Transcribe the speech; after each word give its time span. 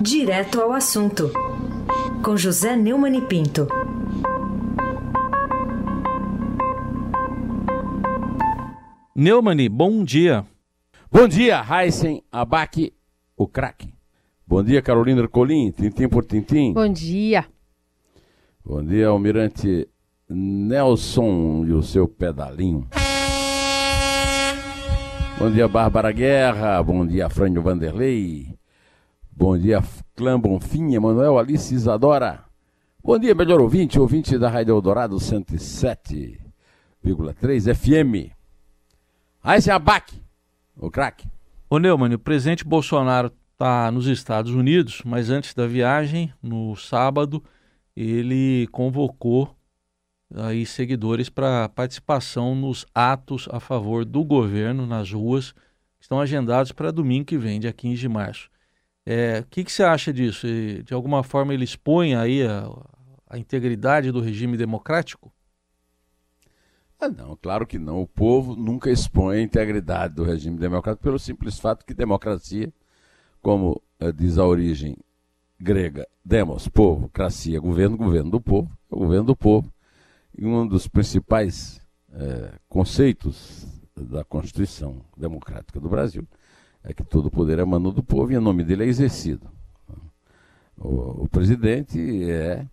Direto 0.00 0.60
ao 0.60 0.72
assunto, 0.72 1.32
com 2.22 2.36
José 2.36 2.76
Neumann 2.76 3.16
e 3.16 3.20
Pinto. 3.20 3.66
Neumani, 9.14 9.68
bom 9.68 10.04
dia. 10.04 10.46
Bom 11.10 11.26
dia, 11.26 11.60
Heisen 11.68 12.22
Abac, 12.30 12.92
o 13.36 13.48
craque. 13.48 13.92
Bom 14.46 14.62
dia, 14.62 14.80
Carolina 14.80 15.20
Ercolim, 15.20 15.72
tintim 15.72 16.08
por 16.08 16.24
tintim. 16.24 16.72
Bom 16.74 16.92
dia. 16.92 17.44
Bom 18.64 18.84
dia, 18.84 19.08
Almirante 19.08 19.88
Nelson 20.30 21.64
e 21.66 21.72
o 21.72 21.82
seu 21.82 22.06
pedalinho. 22.06 22.86
Bom 25.40 25.50
dia, 25.50 25.66
Bárbara 25.66 26.12
Guerra. 26.12 26.80
Bom 26.84 27.04
dia, 27.04 27.28
Frânio 27.28 27.62
Vanderlei. 27.62 28.57
Bom 29.40 29.56
dia, 29.56 29.80
Clã 30.16 30.40
Bonfim, 30.40 30.94
Emanuel 30.94 31.38
Alice 31.38 31.72
Isadora. 31.72 32.42
Bom 33.00 33.16
dia, 33.16 33.36
melhor 33.36 33.60
ouvinte, 33.60 33.96
ouvinte 33.96 34.36
da 34.36 34.50
Rádio 34.50 34.74
Eldorado 34.74 35.14
107,3 35.14 37.72
FM. 37.72 38.34
Aí 39.40 39.62
se 39.62 39.70
abaque, 39.70 40.20
o 40.76 40.90
craque. 40.90 41.28
Ô 41.70 41.78
Neumann, 41.78 42.14
o 42.14 42.18
presidente 42.18 42.64
Bolsonaro 42.64 43.30
está 43.52 43.92
nos 43.92 44.08
Estados 44.08 44.50
Unidos, 44.50 45.02
mas 45.04 45.30
antes 45.30 45.54
da 45.54 45.68
viagem, 45.68 46.34
no 46.42 46.74
sábado, 46.74 47.40
ele 47.94 48.66
convocou 48.72 49.56
aí 50.34 50.66
seguidores 50.66 51.30
para 51.30 51.68
participação 51.68 52.56
nos 52.56 52.84
atos 52.92 53.48
a 53.52 53.60
favor 53.60 54.04
do 54.04 54.24
governo 54.24 54.84
nas 54.84 55.12
ruas, 55.12 55.52
que 55.52 56.02
estão 56.02 56.20
agendados 56.20 56.72
para 56.72 56.90
domingo 56.90 57.26
que 57.26 57.38
vem, 57.38 57.60
dia 57.60 57.72
15 57.72 58.00
de 58.00 58.08
março. 58.08 58.50
É, 59.10 59.40
o 59.40 59.44
que, 59.46 59.64
que 59.64 59.72
você 59.72 59.82
acha 59.82 60.12
disso? 60.12 60.46
De 60.84 60.92
alguma 60.92 61.22
forma 61.22 61.54
ele 61.54 61.64
expõe 61.64 62.14
aí 62.14 62.46
a, 62.46 62.70
a 63.26 63.38
integridade 63.38 64.12
do 64.12 64.20
regime 64.20 64.54
democrático? 64.54 65.32
Ah, 67.00 67.08
não, 67.08 67.34
claro 67.34 67.66
que 67.66 67.78
não. 67.78 68.02
O 68.02 68.06
povo 68.06 68.54
nunca 68.54 68.90
expõe 68.90 69.38
a 69.38 69.40
integridade 69.40 70.14
do 70.14 70.24
regime 70.24 70.58
democrático 70.58 71.02
pelo 71.02 71.18
simples 71.18 71.58
fato 71.58 71.86
que 71.86 71.94
democracia, 71.94 72.70
como 73.40 73.80
eh, 73.98 74.12
diz 74.12 74.36
a 74.36 74.44
origem 74.44 74.94
grega, 75.58 76.06
demos, 76.22 76.68
povo, 76.68 77.08
cracia, 77.08 77.58
governo, 77.58 77.96
governo 77.96 78.30
do 78.30 78.40
povo, 78.42 78.70
é 78.92 78.94
o 78.94 78.98
governo 78.98 79.24
do 79.24 79.36
povo. 79.36 79.72
E 80.36 80.44
um 80.44 80.66
dos 80.66 80.86
principais 80.86 81.80
eh, 82.12 82.52
conceitos 82.68 83.66
da 83.96 84.22
Constituição 84.22 85.02
Democrática 85.16 85.80
do 85.80 85.88
Brasil 85.88 86.28
é 86.88 86.94
que 86.94 87.04
todo 87.04 87.30
poder 87.30 87.58
é 87.58 87.64
mano 87.64 87.92
do 87.92 88.02
povo 88.02 88.32
e 88.32 88.36
o 88.36 88.40
nome 88.40 88.64
dele 88.64 88.84
é 88.84 88.86
exercido. 88.86 89.46
O, 90.74 91.24
o, 91.24 91.28
presidente 91.28 91.98
é 92.30 92.66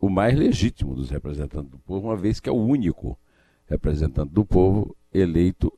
o 0.00 0.08
mais 0.08 0.36
legítimo 0.36 0.94
dos 0.94 1.10
representantes 1.10 1.70
do 1.70 1.78
povo, 1.78 2.06
uma 2.08 2.16
vez 2.16 2.40
que 2.40 2.48
é 2.48 2.52
o 2.52 2.56
único 2.56 3.18
representante 3.66 4.32
do 4.32 4.44
povo 4.44 4.96
eleito 5.12 5.70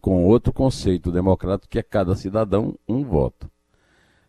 com 0.00 0.24
outro 0.24 0.52
conceito 0.52 1.12
democrático 1.12 1.70
que 1.70 1.78
é 1.78 1.82
cada 1.82 2.16
cidadão 2.16 2.76
um 2.88 3.04
voto. 3.04 3.48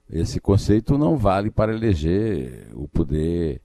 Esse 0.08 0.39
conceito 0.39 0.95
não 0.95 1.17
vale 1.17 1.49
para 1.49 1.73
eleger 1.73 2.70
o 2.75 2.88
poder 2.88 3.61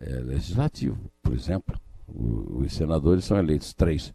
é, 0.00 0.10
legislativo, 0.20 0.98
por 1.22 1.34
exemplo. 1.34 1.78
O, 2.08 2.60
os 2.60 2.72
senadores 2.72 3.26
são 3.26 3.38
eleitos 3.38 3.74
três 3.74 4.14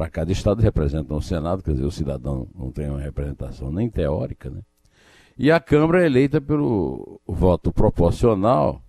para 0.00 0.08
cada 0.08 0.32
estado 0.32 0.62
representam 0.62 1.18
o 1.18 1.20
Senado, 1.20 1.62
quer 1.62 1.72
dizer, 1.72 1.84
o 1.84 1.90
cidadão 1.90 2.48
não 2.58 2.72
tem 2.72 2.88
uma 2.88 3.02
representação 3.02 3.70
nem 3.70 3.90
teórica, 3.90 4.48
né? 4.48 4.62
E 5.36 5.52
a 5.52 5.60
Câmara 5.60 6.02
é 6.02 6.06
eleita 6.06 6.40
pelo 6.40 7.20
voto 7.26 7.70
proporcional, 7.70 8.82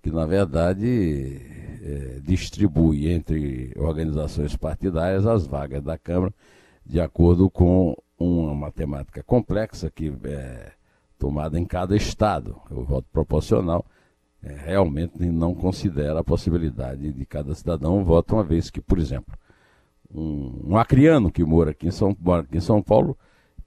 que 0.00 0.12
na 0.12 0.24
verdade 0.24 1.40
é, 1.82 2.20
distribui 2.22 3.10
entre 3.10 3.72
organizações 3.74 4.54
partidárias 4.54 5.26
as 5.26 5.44
vagas 5.44 5.82
da 5.82 5.98
Câmara 5.98 6.32
de 6.86 7.00
acordo 7.00 7.50
com 7.50 7.96
uma 8.16 8.54
matemática 8.54 9.24
complexa 9.24 9.90
que 9.90 10.16
é 10.22 10.70
tomada 11.18 11.58
em 11.58 11.64
cada 11.64 11.96
estado. 11.96 12.60
O 12.70 12.84
voto 12.84 13.08
proporcional 13.12 13.84
é, 14.40 14.54
realmente 14.54 15.18
não 15.18 15.52
considera 15.52 16.20
a 16.20 16.24
possibilidade 16.24 17.12
de 17.12 17.26
cada 17.26 17.56
cidadão 17.56 18.04
votar, 18.04 18.36
uma 18.36 18.44
vez 18.44 18.70
que, 18.70 18.80
por 18.80 19.00
exemplo, 19.00 19.36
um, 20.14 20.72
um 20.72 20.76
acriano 20.76 21.30
que 21.30 21.44
mora 21.44 21.72
aqui 21.72 21.88
em 21.88 21.90
São, 21.90 22.16
aqui 22.38 22.58
em 22.58 22.60
São 22.60 22.80
Paulo 22.82 23.18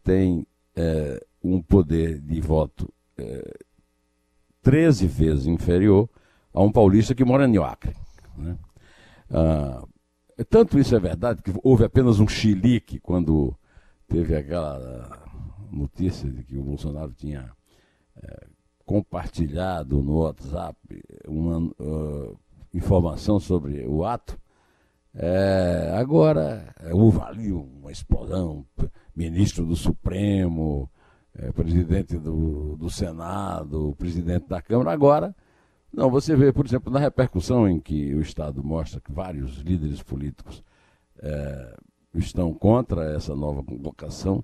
tem 0.04 0.48
é, 0.76 1.22
um 1.44 1.62
poder 1.62 2.20
de 2.20 2.40
voto 2.40 2.92
é, 3.18 3.60
13 4.62 5.08
vezes 5.08 5.48
inferior 5.48 6.10
a 6.54 6.62
um 6.62 6.72
paulista 6.72 7.14
que 7.14 7.26
mora 7.26 7.48
em 7.48 7.58
Acre. 7.58 7.96
Né? 8.38 8.58
Ah, 9.30 9.84
tanto 10.50 10.80
isso 10.80 10.96
é 10.96 11.00
verdade 11.00 11.42
que 11.42 11.54
houve 11.64 11.84
apenas 11.84 12.20
um 12.20 12.28
chilique 12.28 13.00
quando 13.00 13.56
teve 14.08 14.36
aquela 14.36 15.28
notícia 15.72 16.30
de 16.30 16.44
que 16.44 16.58
o 16.58 16.64
Bolsonaro 16.64 17.12
tinha 17.12 17.52
é, 18.16 18.48
compartilhado 18.86 20.02
no 20.02 20.20
WhatsApp 20.20 20.78
uma 21.28 21.58
uh, 21.58 22.40
informação 22.74 23.40
sobre 23.40 23.86
o 23.86 24.06
ato 24.06 24.40
é, 25.20 25.94
agora, 25.96 26.76
houve 26.92 27.20
ali 27.22 27.52
uma 27.52 27.92
explosão, 27.92 28.66
ministro 29.16 29.66
do 29.66 29.76
Supremo, 29.76 30.90
é, 31.34 31.52
presidente 31.52 32.18
do, 32.18 32.76
do 32.76 32.90
Senado, 32.90 33.96
presidente 33.98 34.48
da 34.48 34.62
Câmara. 34.62 34.92
Agora, 34.92 35.36
não, 35.92 36.12
você 36.12 36.36
vê, 36.36 36.54
por 36.54 36.66
exemplo, 36.66 36.92
na 36.92 37.00
repercussão 37.00 37.68
em 37.68 37.80
que 37.80 38.14
o 38.14 38.22
Estado 38.22 38.64
mostra 38.64 39.02
que 39.02 39.12
vários 39.12 39.58
líderes 39.58 40.04
políticos 40.04 40.64
é, 41.20 41.78
estão 42.14 42.54
contra 42.54 43.16
essa 43.16 43.36
nova 43.36 43.64
convocação, 43.64 44.44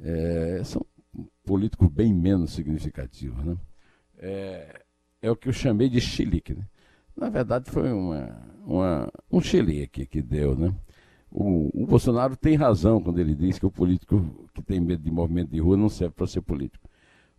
é, 0.00 0.62
são 0.64 0.84
políticos 1.44 1.88
bem 1.88 2.12
menos 2.12 2.52
significativos. 2.52 3.44
Né? 3.44 3.56
É, 4.18 4.82
é 5.22 5.30
o 5.30 5.36
que 5.36 5.48
eu 5.48 5.52
chamei 5.52 5.88
de 5.88 6.00
chilique. 6.00 6.54
Né? 6.54 6.64
Na 7.18 7.28
verdade, 7.28 7.68
foi 7.68 7.92
uma, 7.92 8.30
uma, 8.64 9.08
um 9.30 9.40
chilique 9.40 10.06
que 10.06 10.22
deu, 10.22 10.56
né? 10.56 10.72
O, 11.30 11.82
o, 11.82 11.86
Bolsonaro 11.86 12.36
tem 12.36 12.54
razão 12.54 13.02
quando 13.02 13.18
ele 13.18 13.34
diz 13.34 13.58
que 13.58 13.66
o 13.66 13.70
político 13.70 14.48
que 14.54 14.62
tem 14.62 14.80
medo 14.80 15.02
de 15.02 15.10
movimento 15.10 15.50
de 15.50 15.58
rua 15.58 15.76
não 15.76 15.88
serve 15.88 16.14
para 16.14 16.26
ser 16.28 16.40
político. 16.40 16.88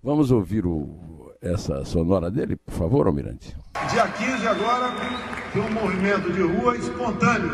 Vamos 0.03 0.31
ouvir 0.31 0.66
o, 0.66 1.34
essa 1.41 1.84
sonora 1.85 2.29
dele, 2.29 2.57
por 2.57 2.73
favor, 2.73 3.07
Almirante. 3.07 3.56
Dia 3.89 4.07
15 4.07 4.47
agora 4.47 4.91
tem 5.53 5.62
um 5.62 5.72
movimento 5.72 6.31
de 6.31 6.41
rua 6.41 6.75
espontâneo. 6.75 7.51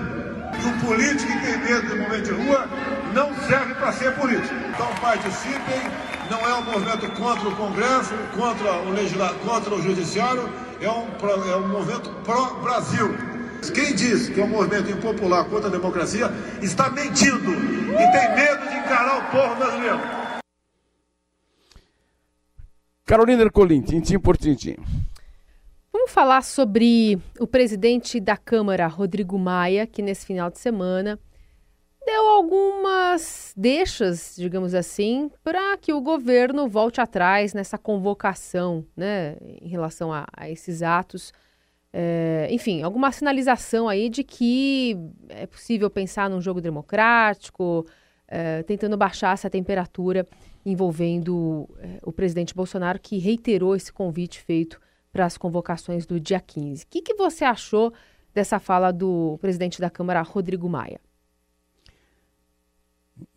E 0.55 0.67
o 0.67 0.85
político 0.85 1.31
que 1.31 1.39
tem 1.39 1.57
medo 1.59 1.87
de 1.87 1.99
movimento 1.99 2.23
de 2.23 2.31
rua 2.31 2.67
não 3.13 3.33
serve 3.47 3.75
para 3.75 3.91
ser 3.91 4.15
político. 4.15 4.55
Então 4.73 4.87
participem, 4.99 5.79
não 6.29 6.39
é 6.39 6.53
um 6.55 6.65
movimento 6.65 7.07
contra 7.19 7.47
o 7.47 7.55
Congresso, 7.55 8.13
contra 8.35 8.81
o, 8.81 8.91
legisla... 8.91 9.33
contra 9.45 9.75
o 9.75 9.81
Judiciário, 9.81 10.49
é 10.81 10.89
um, 10.89 11.05
é 11.49 11.55
um 11.57 11.67
movimento 11.67 12.09
pró-Brasil. 12.23 13.15
Quem 13.73 13.95
diz 13.95 14.29
que 14.29 14.39
é 14.39 14.43
um 14.43 14.49
movimento 14.49 14.91
impopular 14.91 15.45
contra 15.45 15.67
a 15.67 15.71
democracia 15.71 16.29
está 16.61 16.89
mentindo 16.89 17.51
e 17.51 18.11
tem 18.11 18.35
medo 18.35 18.69
de 18.69 18.75
encarar 18.75 19.19
o 19.19 19.31
povo 19.31 19.55
brasileiro. 19.55 19.99
Carolina 23.05 23.43
Ercolim, 23.43 23.81
tintim 23.81 24.19
por 24.19 24.37
tintim. 24.37 24.75
Vamos 25.91 26.11
falar 26.11 26.43
sobre 26.43 27.19
o 27.39 27.47
presidente 27.47 28.19
da 28.19 28.35
Câmara, 28.37 28.87
Rodrigo 28.87 29.37
Maia, 29.39 29.87
que 29.87 30.01
nesse 30.01 30.25
final 30.25 30.51
de 30.51 30.59
semana 30.59 31.19
deu 32.05 32.27
algumas 32.27 33.53
deixas, 33.57 34.35
digamos 34.37 34.73
assim, 34.73 35.31
para 35.43 35.77
que 35.77 35.91
o 35.91 36.01
governo 36.01 36.67
volte 36.67 37.01
atrás 37.01 37.53
nessa 37.53 37.77
convocação, 37.77 38.85
né, 38.95 39.37
em 39.41 39.67
relação 39.67 40.13
a, 40.13 40.25
a 40.35 40.49
esses 40.49 40.81
atos. 40.81 41.33
É, 41.91 42.47
enfim, 42.51 42.81
alguma 42.81 43.11
sinalização 43.11 43.87
aí 43.87 44.09
de 44.09 44.23
que 44.23 44.97
é 45.29 45.45
possível 45.45 45.89
pensar 45.89 46.29
num 46.29 46.41
jogo 46.41 46.61
democrático, 46.61 47.85
é, 48.27 48.63
tentando 48.63 48.97
baixar 48.97 49.33
essa 49.33 49.49
temperatura 49.49 50.27
envolvendo 50.65 51.69
é, 51.79 51.99
o 52.03 52.11
presidente 52.11 52.53
Bolsonaro, 52.53 52.99
que 52.99 53.17
reiterou 53.17 53.75
esse 53.75 53.93
convite 53.93 54.41
feito 54.41 54.81
para 55.11 55.25
as 55.25 55.37
convocações 55.37 56.05
do 56.05 56.19
dia 56.19 56.39
15. 56.39 56.83
O 56.83 56.87
que, 56.87 57.01
que 57.01 57.13
você 57.13 57.45
achou 57.45 57.93
dessa 58.33 58.59
fala 58.59 58.91
do 58.91 59.37
presidente 59.39 59.79
da 59.79 59.89
Câmara, 59.89 60.21
Rodrigo 60.21 60.67
Maia? 60.67 60.99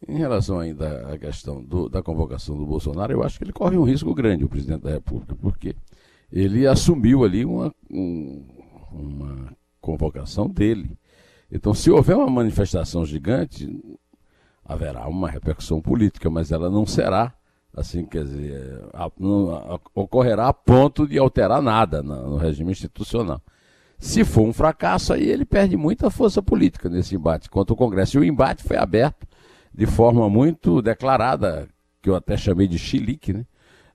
Em 0.09 0.17
relação 0.17 0.59
ainda 0.59 1.13
à 1.13 1.19
questão 1.19 1.63
do, 1.63 1.89
da 1.89 2.03
convocação 2.03 2.57
do 2.57 2.65
Bolsonaro, 2.65 3.13
eu 3.13 3.23
acho 3.23 3.39
que 3.39 3.45
ele 3.45 3.53
corre 3.53 3.77
um 3.77 3.85
risco 3.85 4.15
grande, 4.15 4.45
o 4.45 4.49
presidente 4.49 4.83
da 4.83 4.91
República, 4.91 5.35
porque 5.35 5.77
ele 6.33 6.67
assumiu 6.67 7.25
ali 7.25 7.45
uma, 7.45 7.75
um, 7.91 8.47
uma 8.91 9.57
convocação 9.81 10.49
dele. 10.49 10.99
Então, 11.53 11.75
se 11.75 11.91
houver 11.91 12.17
uma 12.17 12.31
manifestação 12.31 13.05
gigante, 13.05 13.69
haverá 14.65 15.07
uma 15.07 15.29
repercussão 15.29 15.81
política, 15.81 16.31
mas 16.31 16.51
ela 16.53 16.71
não 16.71 16.87
será 16.87 17.39
Assim, 17.79 18.05
quer 18.05 18.25
dizer, 18.25 18.83
a, 18.93 19.11
não, 19.19 19.51
a, 19.55 19.81
ocorrerá 19.95 20.49
a 20.49 20.53
ponto 20.53 21.07
de 21.07 21.19
alterar 21.19 21.63
nada 21.63 22.03
no, 22.03 22.31
no 22.31 22.37
regime 22.37 22.73
institucional. 22.73 23.41
Se 23.99 24.25
for 24.25 24.43
um 24.43 24.53
fracasso, 24.53 25.13
aí 25.13 25.29
ele 25.29 25.45
perde 25.45 25.77
muita 25.77 26.11
força 26.11 26.43
política 26.43 26.89
nesse 26.89 27.15
embate 27.15 27.49
contra 27.49 27.73
o 27.73 27.77
Congresso. 27.77 28.17
E 28.17 28.21
o 28.21 28.25
embate 28.25 28.65
foi 28.65 28.77
aberto 28.77 29.27
de 29.75 29.87
forma 29.87 30.29
muito 30.29 30.82
declarada, 30.82 31.69
que 32.03 32.11
eu 32.11 32.15
até 32.15 32.37
chamei 32.37 32.67
de 32.67 32.79
chilique, 32.79 33.32
né? 33.32 33.44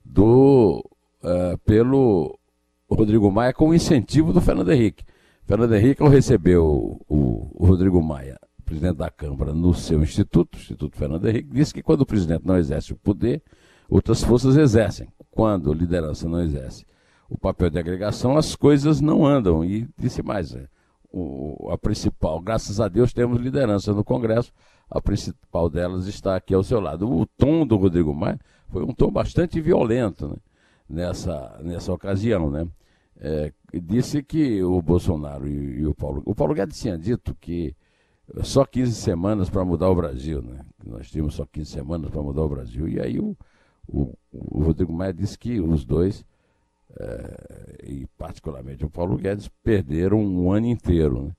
do, 0.04 0.84
uh, 1.22 1.58
pelo 1.64 2.38
Rodrigo 2.88 3.30
Maia 3.30 3.52
com 3.52 3.74
incentivo 3.74 4.32
do 4.32 4.40
Fernando 4.40 4.72
Henrique. 4.72 5.04
Fernando 5.46 5.74
Henrique, 5.74 6.02
ao 6.02 6.08
receber 6.08 6.56
o, 6.56 7.00
o, 7.08 7.50
o 7.54 7.66
Rodrigo 7.66 8.02
Maia, 8.02 8.38
presidente 8.64 8.96
da 8.96 9.10
Câmara, 9.10 9.52
no 9.52 9.74
seu 9.74 10.02
instituto, 10.02 10.56
Instituto 10.58 10.96
Fernando 10.96 11.28
Henrique, 11.28 11.50
disse 11.52 11.72
que 11.72 11.82
quando 11.82 12.00
o 12.00 12.06
presidente 12.06 12.46
não 12.46 12.56
exerce 12.56 12.92
o 12.92 12.96
poder, 12.96 13.42
outras 13.88 14.22
forças 14.22 14.56
exercem. 14.56 15.08
Quando 15.30 15.70
a 15.70 15.74
liderança 15.74 16.28
não 16.28 16.40
exerce 16.40 16.86
o 17.28 17.36
papel 17.36 17.70
de 17.70 17.78
agregação, 17.78 18.36
as 18.36 18.54
coisas 18.54 19.00
não 19.00 19.26
andam. 19.26 19.64
E 19.64 19.88
disse 19.98 20.22
mais, 20.22 20.54
é, 20.54 20.66
o, 21.10 21.68
a 21.70 21.78
principal, 21.78 22.40
graças 22.40 22.80
a 22.80 22.88
Deus 22.88 23.12
temos 23.12 23.40
liderança 23.40 23.92
no 23.92 24.04
Congresso, 24.04 24.52
a 24.90 25.00
principal 25.00 25.68
delas 25.68 26.06
está 26.06 26.36
aqui 26.36 26.54
ao 26.54 26.62
seu 26.62 26.80
lado. 26.80 27.10
O 27.10 27.26
tom 27.26 27.66
do 27.66 27.76
Rodrigo 27.76 28.14
Maia 28.14 28.38
foi 28.68 28.82
um 28.84 28.92
tom 28.92 29.10
bastante 29.10 29.60
violento 29.60 30.28
né, 30.28 30.36
nessa, 30.88 31.60
nessa 31.62 31.92
ocasião. 31.92 32.50
Né? 32.50 32.68
É, 33.16 33.52
disse 33.72 34.22
que 34.22 34.62
o 34.62 34.80
Bolsonaro 34.82 35.48
e, 35.48 35.80
e, 35.80 35.86
o 35.86 35.94
Paulo. 35.94 36.22
O 36.24 36.34
Paulo 36.34 36.54
Guedes 36.54 36.80
tinha 36.80 36.98
dito 36.98 37.34
que 37.40 37.74
só 38.42 38.64
15 38.64 38.94
semanas 38.94 39.50
para 39.50 39.64
mudar 39.64 39.90
o 39.90 39.94
Brasil, 39.94 40.42
né? 40.42 40.60
Nós 40.84 41.10
tínhamos 41.10 41.34
só 41.34 41.44
15 41.44 41.70
semanas 41.70 42.10
para 42.10 42.22
mudar 42.22 42.42
o 42.42 42.48
Brasil. 42.48 42.88
E 42.88 43.00
aí 43.00 43.18
o, 43.18 43.36
o, 43.86 44.14
o 44.32 44.62
Rodrigo 44.62 44.92
Maia 44.92 45.12
disse 45.12 45.38
que 45.38 45.60
os 45.60 45.84
dois, 45.84 46.24
é, 46.98 47.76
e 47.84 48.06
particularmente 48.16 48.84
o 48.84 48.90
Paulo 48.90 49.16
Guedes, 49.16 49.48
perderam 49.62 50.18
um 50.18 50.50
ano 50.52 50.66
inteiro. 50.66 51.24
Né? 51.24 51.32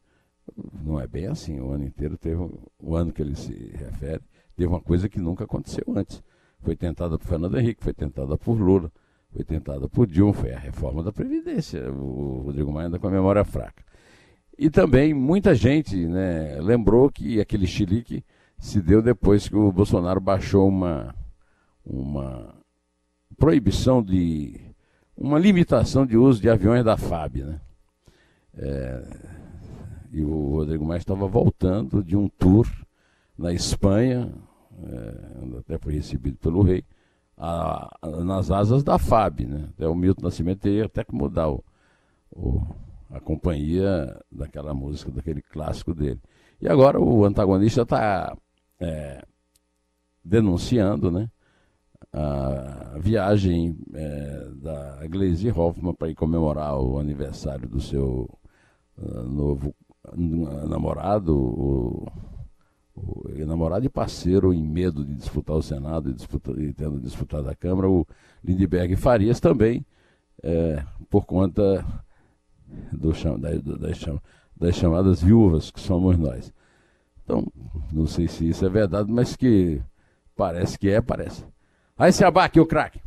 Não 0.84 1.00
é 1.00 1.08
bem 1.08 1.28
assim, 1.28 1.60
o 1.60 1.72
ano 1.72 1.86
inteiro 1.86 2.18
teve 2.18 2.48
o 2.80 2.96
ano 2.96 3.12
que 3.12 3.22
ele 3.22 3.36
se 3.36 3.54
refere, 3.76 4.22
teve 4.56 4.68
uma 4.68 4.82
coisa 4.82 5.10
que 5.10 5.20
nunca 5.20 5.44
aconteceu 5.44 5.84
antes. 5.96 6.24
Foi 6.62 6.76
tentada 6.76 7.18
por 7.18 7.28
Fernando 7.28 7.58
Henrique, 7.58 7.84
foi 7.84 7.94
tentada 7.94 8.38
por 8.38 8.60
Lula, 8.60 8.92
foi 9.32 9.44
tentada 9.44 9.88
por 9.90 10.08
Dilma, 10.08 10.34
foi 10.34 10.54
a 10.54 10.60
reforma 10.60 11.04
da 11.04 11.12
Previdência. 11.12 11.92
O 11.92 12.44
Rodrigo 12.46 12.72
Maia 12.72 12.88
anda 12.88 13.00
com 13.00 13.08
a 13.08 13.12
memória 13.12 13.44
fraca. 13.44 13.84
E 14.58 14.70
também 14.70 15.14
muita 15.14 15.54
gente 15.54 15.96
né, 16.08 16.60
lembrou 16.62 17.12
que 17.12 17.42
aquele 17.42 17.68
chilique 17.68 18.24
se 18.58 18.82
deu 18.82 19.02
depois 19.02 19.50
que 19.50 19.56
o 19.56 19.72
Bolsonaro 19.72 20.22
baixou 20.22 20.68
uma, 20.68 21.14
uma 21.86 22.56
proibição 23.38 24.02
de. 24.02 24.60
uma 25.18 25.38
limitação 25.38 26.06
de 26.06 26.18
uso 26.18 26.42
de 26.42 26.50
aviões 26.50 26.86
da 26.86 26.96
FAB. 26.96 27.44
Né? 27.44 27.62
É, 28.58 29.04
e 30.16 30.24
o 30.24 30.56
Rodrigo 30.56 30.86
Maia 30.86 30.98
estava 30.98 31.28
voltando 31.28 32.02
de 32.02 32.16
um 32.16 32.30
tour 32.30 32.66
na 33.38 33.52
Espanha, 33.52 34.32
é, 34.82 35.58
até 35.60 35.78
foi 35.78 35.96
recebido 35.96 36.38
pelo 36.38 36.62
rei, 36.62 36.86
a, 37.38 37.94
a, 38.02 38.10
nas 38.24 38.50
asas 38.50 38.82
da 38.82 38.98
FAB. 38.98 39.42
Né? 39.42 39.68
Até 39.72 39.86
o 39.86 39.94
Milton 39.94 40.22
Nascimento 40.22 40.62
teria 40.62 40.86
até 40.86 41.04
que 41.04 41.14
mudar 41.14 41.50
o, 41.50 41.62
o, 42.32 42.66
a 43.12 43.20
companhia 43.20 44.18
daquela 44.32 44.74
música, 44.74 45.12
daquele 45.12 45.42
clássico 45.42 45.94
dele. 45.94 46.22
E 46.62 46.70
agora 46.70 46.98
o 46.98 47.26
antagonista 47.26 47.82
está 47.82 48.38
é, 48.80 49.22
denunciando 50.24 51.12
né, 51.12 51.30
a 52.14 52.98
viagem 53.00 53.78
é, 53.94 54.50
da 54.62 55.06
Glaze 55.08 55.52
Hoffman 55.52 55.94
para 55.94 56.08
ir 56.08 56.16
comemorar 56.16 56.80
o 56.80 56.98
aniversário 57.00 57.68
do 57.68 57.82
seu 57.82 58.30
uh, 58.98 59.24
novo 59.24 59.76
namorado, 60.16 61.36
o 61.36 62.08
o 62.96 63.46
namorado 63.46 63.86
e 63.86 63.90
parceiro 63.90 64.54
em 64.54 64.64
medo 64.64 65.04
de 65.04 65.14
disputar 65.14 65.56
o 65.56 65.62
Senado 65.62 66.10
e, 66.10 66.14
disputa, 66.14 66.52
e 66.52 66.74
tendo 66.74 67.00
disputado 67.00 67.50
a 67.50 67.56
Câmara, 67.56 67.90
o 67.90 68.08
Lindbergh 68.44 68.96
Farias 68.96 69.40
também, 69.40 69.86
é, 70.42 70.82
por 71.10 71.26
conta 71.26 71.86
do, 72.92 73.12
das, 73.38 74.00
das 74.56 74.76
chamadas 74.76 75.22
viúvas 75.22 75.72
que 75.72 75.80
somos 75.80 76.18
nós. 76.18 76.54
Então, 77.24 77.46
não 77.92 78.06
sei 78.06 78.28
se 78.28 78.48
isso 78.48 78.66
é 78.66 78.70
verdade, 78.70 79.12
mas 79.12 79.36
que 79.36 79.82
parece 80.36 80.80
que 80.80 80.90
é, 80.90 81.02
parece. 81.02 81.44
Aí 81.98 82.14
se 82.14 82.24
abaque 82.24 82.60
o 82.60 82.66
craque. 82.66 83.02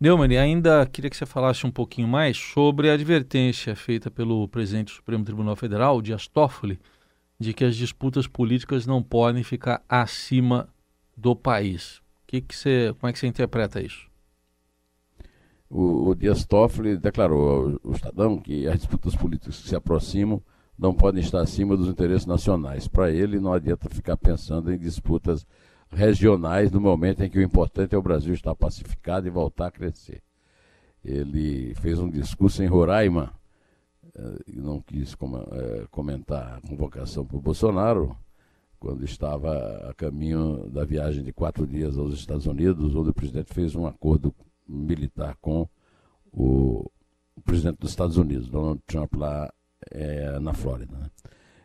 Neumann, 0.00 0.38
ainda 0.38 0.86
queria 0.86 1.10
que 1.10 1.16
você 1.16 1.26
falasse 1.26 1.66
um 1.66 1.70
pouquinho 1.70 2.08
mais 2.08 2.34
sobre 2.34 2.88
a 2.88 2.94
advertência 2.94 3.76
feita 3.76 4.10
pelo 4.10 4.48
presidente 4.48 4.86
do 4.86 4.92
Supremo 4.92 5.22
Tribunal 5.22 5.54
Federal, 5.54 6.00
Dias 6.00 6.26
Toffoli, 6.26 6.80
de 7.38 7.52
que 7.52 7.66
as 7.66 7.76
disputas 7.76 8.26
políticas 8.26 8.86
não 8.86 9.02
podem 9.02 9.42
ficar 9.42 9.82
acima 9.86 10.70
do 11.14 11.36
país. 11.36 12.00
Que 12.26 12.40
que 12.40 12.56
você, 12.56 12.94
como 12.98 13.10
é 13.10 13.12
que 13.12 13.18
você 13.18 13.26
interpreta 13.26 13.82
isso? 13.82 14.08
O, 15.68 16.08
o 16.08 16.14
Dias 16.14 16.46
Toffoli 16.46 16.96
declarou 16.96 17.50
ao, 17.50 17.80
ao 17.84 17.92
Estadão 17.92 18.38
que 18.38 18.66
as 18.66 18.78
disputas 18.78 19.14
políticas 19.14 19.60
que 19.60 19.68
se 19.68 19.76
aproximam 19.76 20.42
não 20.78 20.94
podem 20.94 21.22
estar 21.22 21.42
acima 21.42 21.76
dos 21.76 21.88
interesses 21.88 22.24
nacionais. 22.24 22.88
Para 22.88 23.10
ele, 23.10 23.38
não 23.38 23.52
adianta 23.52 23.86
ficar 23.90 24.16
pensando 24.16 24.72
em 24.72 24.78
disputas 24.78 25.46
regionais 25.90 26.70
no 26.70 26.80
momento 26.80 27.22
em 27.22 27.30
que 27.30 27.38
o 27.38 27.42
importante 27.42 27.94
é 27.94 27.98
o 27.98 28.02
Brasil 28.02 28.32
estar 28.32 28.54
pacificado 28.54 29.26
e 29.26 29.30
voltar 29.30 29.66
a 29.66 29.70
crescer. 29.70 30.22
Ele 31.04 31.74
fez 31.76 31.98
um 31.98 32.10
discurso 32.10 32.62
em 32.62 32.66
Roraima, 32.66 33.32
eh, 34.14 34.52
não 34.54 34.80
quis 34.80 35.14
eh, 35.14 35.86
comentar 35.90 36.58
a 36.58 36.60
convocação 36.68 37.24
por 37.24 37.40
Bolsonaro, 37.40 38.16
quando 38.78 39.04
estava 39.04 39.90
a 39.90 39.94
caminho 39.94 40.68
da 40.70 40.84
viagem 40.84 41.22
de 41.22 41.32
quatro 41.32 41.66
dias 41.66 41.98
aos 41.98 42.14
Estados 42.14 42.46
Unidos, 42.46 42.94
onde 42.94 43.10
o 43.10 43.14
presidente 43.14 43.52
fez 43.52 43.74
um 43.74 43.86
acordo 43.86 44.34
militar 44.66 45.36
com 45.40 45.68
o, 46.32 46.90
presidente 47.44 47.78
dos 47.78 47.90
Estados 47.90 48.16
Unidos, 48.16 48.48
Donald 48.48 48.80
Trump, 48.86 49.14
lá 49.16 49.52
é, 49.90 50.38
na 50.38 50.54
Flórida. 50.54 50.96
Né? 50.96 51.10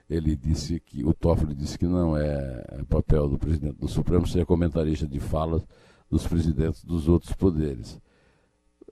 Ele 0.10 0.36
disse 0.36 0.80
que, 0.80 1.04
o 1.04 1.14
Toffoli 1.14 1.56
disse 1.56 1.80
que 1.80 1.86
não 1.86 2.16
é 2.16 2.84
papel 2.88 3.28
do 3.28 3.40
presidente 3.40 3.78
do 3.78 3.88
Supremo 3.88 4.28
ser 4.28 4.46
comentarista 4.46 5.08
de 5.08 5.20
falas 5.20 5.66
dos 6.10 6.28
presidentes 6.28 6.84
dos 6.84 7.08
outros 7.08 7.34
poderes. 7.34 8.00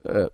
É, 0.04 0.30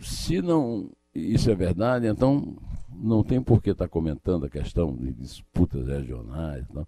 se 0.00 0.40
não 0.40 0.90
isso 1.14 1.50
é 1.50 1.54
verdade, 1.54 2.06
então 2.06 2.56
não 2.90 3.22
tem 3.22 3.42
por 3.42 3.62
que 3.62 3.70
estar 3.70 3.84
tá 3.84 3.88
comentando 3.88 4.46
a 4.46 4.50
questão 4.50 4.96
de 4.96 5.12
disputas 5.12 5.86
regionais. 5.86 6.66
Não. 6.70 6.86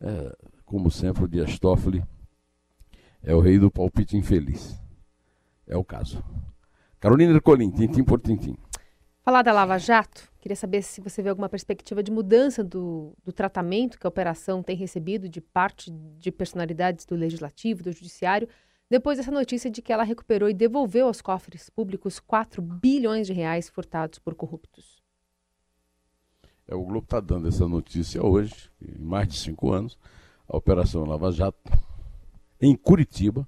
É, 0.00 0.36
como 0.64 0.90
sempre, 0.90 1.24
o 1.24 1.28
Dias 1.28 1.58
Toffoli 1.58 2.02
é 3.22 3.34
o 3.34 3.40
rei 3.40 3.58
do 3.58 3.70
palpite 3.70 4.16
infeliz. 4.16 4.78
É 5.66 5.76
o 5.76 5.84
caso. 5.84 6.22
Carolina 7.00 7.32
Ercolim, 7.32 7.70
tintim 7.70 8.04
por 8.04 8.20
tintim. 8.20 8.56
Falar 9.26 9.42
da 9.42 9.52
Lava 9.52 9.76
Jato, 9.76 10.30
queria 10.40 10.54
saber 10.54 10.82
se 10.82 11.00
você 11.00 11.20
vê 11.20 11.30
alguma 11.30 11.48
perspectiva 11.48 12.00
de 12.00 12.12
mudança 12.12 12.62
do, 12.62 13.12
do 13.24 13.32
tratamento 13.32 13.98
que 13.98 14.06
a 14.06 14.08
operação 14.08 14.62
tem 14.62 14.76
recebido 14.76 15.28
de 15.28 15.40
parte 15.40 15.90
de 15.90 16.30
personalidades 16.30 17.04
do 17.04 17.16
Legislativo, 17.16 17.82
do 17.82 17.90
Judiciário, 17.90 18.48
depois 18.88 19.18
dessa 19.18 19.32
notícia 19.32 19.68
de 19.68 19.82
que 19.82 19.92
ela 19.92 20.04
recuperou 20.04 20.48
e 20.48 20.54
devolveu 20.54 21.08
aos 21.08 21.20
cofres 21.20 21.68
públicos 21.68 22.20
4 22.20 22.62
bilhões 22.62 23.26
de 23.26 23.32
reais 23.32 23.68
furtados 23.68 24.20
por 24.20 24.36
corruptos. 24.36 25.02
É, 26.68 26.76
o 26.76 26.84
Globo 26.84 27.06
está 27.06 27.18
dando 27.18 27.48
essa 27.48 27.66
notícia 27.66 28.24
hoje, 28.24 28.70
em 28.80 29.02
mais 29.02 29.26
de 29.26 29.38
cinco 29.38 29.72
anos, 29.72 29.98
a 30.48 30.56
Operação 30.56 31.04
Lava 31.04 31.32
Jato, 31.32 31.58
em 32.60 32.76
Curitiba, 32.76 33.44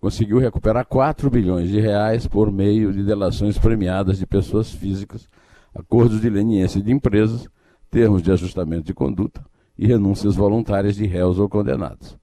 conseguiu 0.00 0.38
recuperar 0.38 0.86
4 0.86 1.30
bilhões 1.30 1.68
de 1.68 1.80
reais 1.80 2.26
por 2.26 2.52
meio 2.52 2.92
de 2.92 3.02
delações 3.02 3.58
premiadas 3.58 4.18
de 4.18 4.26
pessoas 4.26 4.70
físicas, 4.70 5.28
acordos 5.74 6.20
de 6.20 6.30
leniência 6.30 6.82
de 6.82 6.92
empresas, 6.92 7.48
termos 7.90 8.22
de 8.22 8.30
ajustamento 8.30 8.84
de 8.84 8.94
conduta 8.94 9.44
e 9.78 9.86
renúncias 9.86 10.36
voluntárias 10.36 10.96
de 10.96 11.06
réus 11.06 11.38
ou 11.38 11.48
condenados. 11.48 12.16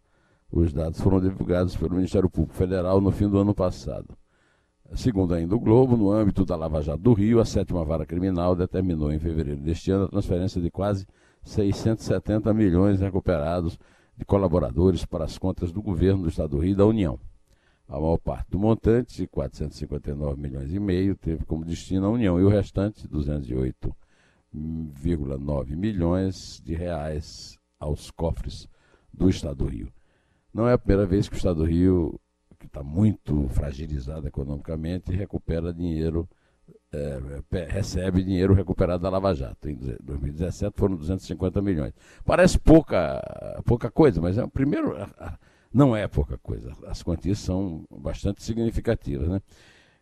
Os 0.51 0.71
dados 0.71 1.01
foram 1.01 1.19
divulgados 1.19 1.75
pelo 1.75 1.95
Ministério 1.95 2.29
Público 2.29 2.55
Federal 2.55 3.01
no 3.01 3.11
fim 3.11 3.27
do 3.27 3.39
ano 3.39 3.55
passado. 3.55 4.15
Segundo 4.95 5.33
ainda 5.33 5.55
o 5.55 5.59
Globo, 5.59 5.97
no 5.97 6.11
âmbito 6.11 6.45
da 6.45 6.55
Lava 6.55 6.81
Jato 6.81 7.01
do 7.01 7.13
Rio, 7.13 7.39
a 7.39 7.45
sétima 7.45 7.83
vara 7.83 8.05
criminal 8.05 8.55
determinou 8.55 9.11
em 9.11 9.17
fevereiro 9.17 9.59
deste 9.61 9.89
ano 9.89 10.05
a 10.05 10.09
transferência 10.09 10.61
de 10.61 10.69
quase 10.69 11.07
670 11.43 12.53
milhões 12.53 12.99
recuperados 12.99 13.79
de 14.15 14.23
colaboradores 14.23 15.03
para 15.05 15.25
as 15.25 15.39
contas 15.39 15.71
do 15.71 15.81
governo 15.81 16.23
do 16.23 16.29
Estado 16.29 16.49
do 16.49 16.59
Rio 16.59 16.73
e 16.73 16.75
da 16.75 16.85
União. 16.85 17.19
A 17.93 18.00
maior 18.00 18.17
parte 18.17 18.50
do 18.50 18.57
montante, 18.57 19.27
459 19.27 20.41
milhões 20.41 20.73
e 20.73 20.79
meio, 20.79 21.15
teve 21.15 21.45
como 21.45 21.63
destino 21.63 22.07
a 22.07 22.09
União 22.09 22.39
e 22.39 22.43
o 22.43 22.50
restante, 22.50 23.07
208,9 23.07 25.75
milhões 25.75 26.59
de 26.65 26.73
reais 26.73 27.55
aos 27.79 28.09
cofres 28.09 28.67
do 29.13 29.29
Estado 29.29 29.57
do 29.57 29.67
Rio. 29.67 29.93
Não 30.51 30.67
é 30.67 30.73
a 30.73 30.77
primeira 30.79 31.05
vez 31.05 31.29
que 31.29 31.35
o 31.35 31.38
Estado 31.38 31.57
do 31.57 31.65
Rio, 31.65 32.19
que 32.57 32.65
está 32.65 32.81
muito 32.81 33.47
fragilizada 33.50 34.27
economicamente 34.27 35.12
recupera 35.12 35.71
dinheiro, 35.71 36.27
é, 36.91 37.19
recebe 37.67 38.23
dinheiro 38.23 38.55
recuperado 38.55 39.03
da 39.03 39.09
Lava 39.12 39.35
Jato. 39.35 39.69
Em 39.69 39.77
2017 40.01 40.75
foram 40.75 40.95
250 40.95 41.62
milhões. 41.62 41.93
Parece 42.25 42.57
pouca, 42.57 43.21
pouca 43.65 43.91
coisa, 43.91 44.19
mas 44.19 44.35
é 44.35 44.43
o 44.43 44.50
primeiro. 44.50 44.95
Não 45.73 45.95
é 45.95 46.07
pouca 46.07 46.37
coisa. 46.37 46.71
As 46.85 47.01
quantias 47.01 47.39
são 47.39 47.83
bastante 47.89 48.43
significativas. 48.43 49.27
Né? 49.27 49.41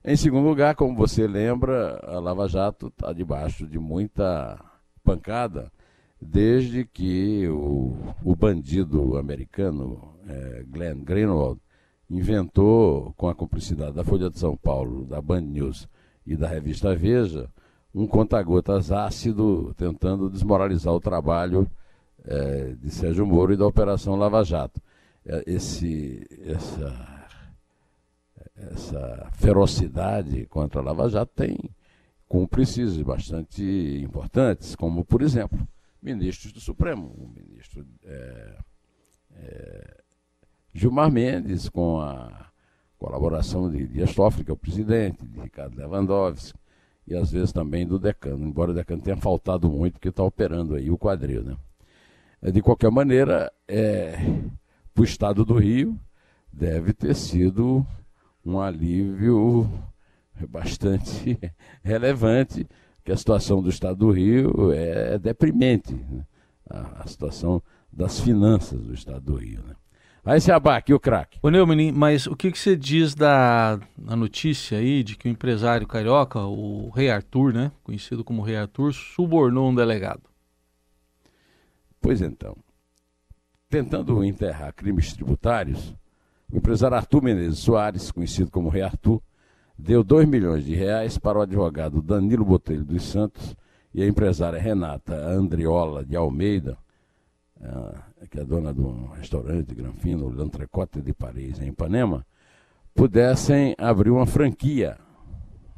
Em 0.04 0.16
segundo 0.16 0.48
lugar, 0.48 0.76
como 0.76 0.96
você 0.96 1.26
lembra, 1.28 2.00
a 2.04 2.20
Lava 2.20 2.48
Jato 2.48 2.88
está 2.88 3.14
debaixo 3.14 3.66
de 3.66 3.80
muita 3.80 4.60
pancada 5.04 5.72
desde 6.22 6.86
que 6.86 7.48
o, 7.48 7.96
o 8.24 8.36
bandido 8.36 9.18
americano 9.18 10.16
é, 10.28 10.64
Glenn 10.68 11.04
Greenwald 11.04 11.60
inventou, 12.10 13.14
com 13.16 13.30
a 13.30 13.34
cumplicidade 13.36 13.94
da 13.94 14.04
Folha 14.04 14.30
de 14.30 14.38
São 14.38 14.56
Paulo, 14.56 15.06
da 15.06 15.22
Band 15.22 15.42
News 15.42 15.88
e 16.28 16.36
da 16.36 16.48
revista 16.48 16.94
Veja, 16.94 17.50
um 17.96 18.06
conta-gotas 18.06 18.92
ácido 18.92 19.74
tentando 19.76 20.30
desmoralizar 20.30 20.94
o 20.94 21.00
trabalho 21.00 21.70
é, 22.26 22.76
de 22.80 22.90
Sérgio 22.92 23.26
Moro 23.26 23.54
e 23.54 23.58
da 23.58 23.66
Operação 23.66 24.16
Lava 24.16 24.44
Jato. 24.44 24.82
É, 25.26 25.44
esse, 25.46 26.28
essa, 26.46 27.28
essa 28.56 29.30
ferocidade 29.34 30.46
contra 30.48 30.82
a 30.82 30.84
Lava 30.84 31.10
Jato 31.10 31.32
tem 31.36 31.58
cúmplices 32.28 33.00
bastante 33.02 33.64
importantes, 34.04 34.76
como, 34.76 35.04
por 35.04 35.22
exemplo, 35.22 35.60
ministros 36.02 36.52
do 36.52 36.60
Supremo, 36.60 37.08
o 37.08 37.28
ministro 37.28 37.86
é, 38.06 38.58
é, 39.36 39.98
Gilmar 40.74 41.12
Mendes, 41.12 41.70
com 41.70 42.00
a 42.00 42.50
colaboração 42.98 43.70
de 43.70 43.86
Dias 43.86 44.16
Toffoli, 44.16 44.46
que 44.46 44.52
é 44.52 44.54
o 44.54 44.58
presidente, 44.58 45.26
de 45.26 45.40
Ricardo 45.42 45.78
Lewandowski, 45.78 46.58
e 47.08 47.16
às 47.16 47.32
vezes 47.32 47.52
também 47.52 47.86
do 47.86 48.00
decano, 48.00 48.46
embora 48.46 48.72
o 48.72 48.74
decano 48.74 49.02
tenha 49.02 49.18
faltado 49.18 49.70
muito, 49.70 49.94
porque 49.94 50.10
está 50.10 50.24
operando 50.24 50.76
aí 50.76 50.90
o 50.90 50.98
quadril. 50.98 51.44
Né? 51.44 51.58
É, 52.42 52.52
de 52.52 52.62
qualquer 52.62 52.90
maneira, 52.90 53.52
é, 53.68 54.16
para 54.94 55.02
o 55.02 55.06
estado 55.06 55.46
do 55.46 55.58
Rio, 55.58 56.00
deve 56.52 56.94
ter 56.94 57.16
sido 57.16 57.86
um 58.46 58.60
alívio 58.60 59.70
bastante 60.50 61.40
relevante 61.84 62.68
que 63.04 63.12
a 63.12 63.18
situação 63.18 63.62
do 63.62 63.70
Estado 63.70 63.98
do 63.98 64.12
Rio 64.12 64.72
é 64.72 65.18
deprimente, 65.18 65.94
né? 65.94 66.26
a, 66.70 67.04
a, 67.04 67.08
situação 67.08 67.62
das 67.92 68.20
finanças 68.20 68.80
do 68.82 68.94
Estado 68.94 69.22
do 69.22 69.36
Rio. 69.36 69.64
Né? 69.64 69.76
Aí 70.24 70.40
se 70.40 70.52
abaque 70.52 70.94
o 70.94 71.00
craque. 71.00 71.40
Ô 71.42 71.50
Neumann, 71.50 71.92
mas 71.92 72.28
o 72.28 72.36
que, 72.36 72.52
que 72.52 72.60
você 72.60 72.76
diz 72.76 73.16
da 73.16 73.80
notícia 73.98 74.78
aí 74.78 75.04
de 75.04 75.16
que 75.16 75.28
o 75.28 75.32
empresário 75.32 75.88
carioca, 75.88 76.40
o 76.40 76.90
Rei 76.90 77.10
Arthur, 77.10 77.54
né, 77.54 77.72
conhecido 77.84 78.24
como 78.24 78.44
Rei 78.44 78.58
Arthur, 78.58 78.94
subornou 78.94 79.70
um 79.70 79.76
delegado? 79.76 80.22
Pois 82.00 82.22
então, 82.22 82.56
tentando 83.72 84.22
enterrar 84.22 84.74
crimes 84.74 85.14
tributários, 85.14 85.96
o 86.52 86.58
empresário 86.58 86.98
Arthur 86.98 87.24
Menezes 87.24 87.60
Soares, 87.60 88.12
conhecido 88.12 88.52
como 88.52 88.68
Rei 88.68 88.82
Arthur, 88.82 89.22
deu 89.78 90.04
2 90.04 90.28
milhões 90.28 90.66
de 90.66 90.76
reais 90.76 91.18
para 91.18 91.40
o 91.40 91.42
advogado 91.42 92.02
Danilo 92.02 92.44
Botelho 92.44 92.84
dos 92.84 93.04
Santos 93.04 93.56
e 93.94 94.04
a 94.04 94.06
empresária 94.06 94.60
Renata 94.60 95.16
Andriola 95.16 96.04
de 96.04 96.18
Almeida, 96.18 96.78
uh, 97.62 98.28
que 98.28 98.42
é 98.42 98.44
dona 98.44 98.74
de 98.74 98.82
um 98.82 99.08
restaurante 99.08 99.74
Granfino, 99.74 100.30
L'Entrecote 100.30 101.02
de 101.02 101.14
Paris, 101.14 101.58
em 101.62 101.70
Ipanema, 101.70 102.26
pudessem 102.94 103.74
abrir 103.78 104.10
uma 104.10 104.26
franquia, 104.26 104.98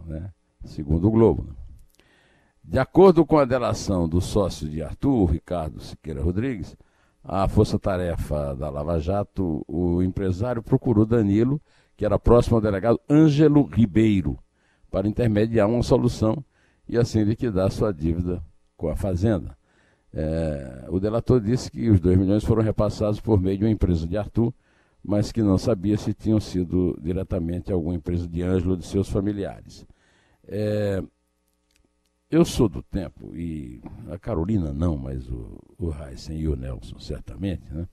né, 0.04 0.32
segundo 0.66 1.08
o 1.08 1.12
Globo. 1.12 1.44
Né. 1.44 1.54
De 2.64 2.80
acordo 2.80 3.24
com 3.24 3.38
a 3.38 3.46
delação 3.46 4.10
do 4.10 4.20
sócio 4.20 4.68
de 4.68 4.82
Arthur, 4.82 5.26
Ricardo 5.26 5.80
Siqueira 5.80 6.24
Rodrigues, 6.24 6.76
a 7.24 7.48
força-tarefa 7.48 8.56
da 8.56 8.70
Lava 8.70 9.00
Jato, 9.00 9.64
o 9.68 10.02
empresário 10.04 10.62
procurou 10.62 11.06
Danilo 11.06 11.62
que 11.96 12.06
era 12.06 12.20
próximo 12.20 12.58
ao 12.58 12.62
delegado 12.62 13.00
Ângelo 13.10 13.64
Ribeiro, 13.64 14.38
para 14.90 15.08
intermediar 15.08 15.70
uma 15.70 15.84
solução 15.84 16.44
e 16.88 16.98
assim 16.98 17.24
liquidar 17.24 17.72
sua 17.72 17.94
dívida 17.94 18.44
com 18.76 18.90
a 18.90 18.96
Fazenda. 18.96 19.58
É, 20.14 20.86
o 20.90 21.00
delator 21.00 21.40
disse 21.40 21.72
que 21.72 21.90
os 21.90 22.00
2 22.00 22.18
milhões 22.18 22.44
foram 22.44 22.62
repassados 22.62 23.20
por 23.20 23.40
meio 23.42 23.58
de 23.58 23.64
uma 23.64 23.72
empresa 23.72 24.06
de 24.06 24.18
Arthur, 24.18 24.54
mas 25.04 25.32
que 25.32 25.42
não 25.42 25.58
sabia 25.58 25.98
se 25.98 26.14
tinham 26.14 26.40
sido 26.40 26.98
diretamente 27.02 27.72
alguma 27.72 27.96
empresa 27.96 28.28
de 28.28 28.42
Ângelo 28.42 28.72
ou 28.72 28.78
de 28.78 28.86
seus 28.86 29.10
familiares. 29.10 29.86
É, 30.48 31.02
eu 32.34 32.44
sou 32.44 32.68
do 32.68 32.82
tempo, 32.82 33.36
e 33.36 33.80
a 34.10 34.18
Carolina 34.18 34.74
não, 34.74 34.98
mas 34.98 35.30
o, 35.30 35.60
o 35.78 35.94
Heisen 35.94 36.40
e 36.40 36.48
o 36.48 36.56
Nelson 36.56 36.98
certamente, 37.00 37.72
né? 37.72 37.88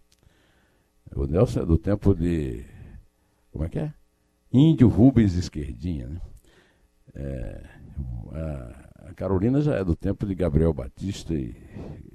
O 1.14 1.26
Nelson 1.26 1.60
é 1.60 1.66
do 1.66 1.76
tempo 1.76 2.14
de 2.14 2.64
como 3.52 3.64
é 3.64 3.68
que 3.68 3.78
é? 3.78 3.92
Índio 4.52 4.88
Rubens 4.88 5.34
Esquerdinha, 5.34 6.08
né? 6.08 6.20
É, 7.14 7.64
a, 8.32 9.08
a, 9.10 9.14
Carolina 9.14 9.60
já 9.60 9.74
é 9.74 9.84
do 9.84 9.96
tempo 9.96 10.24
de 10.24 10.34
Gabriel 10.34 10.72
Batista 10.72 11.34
e, 11.34 11.54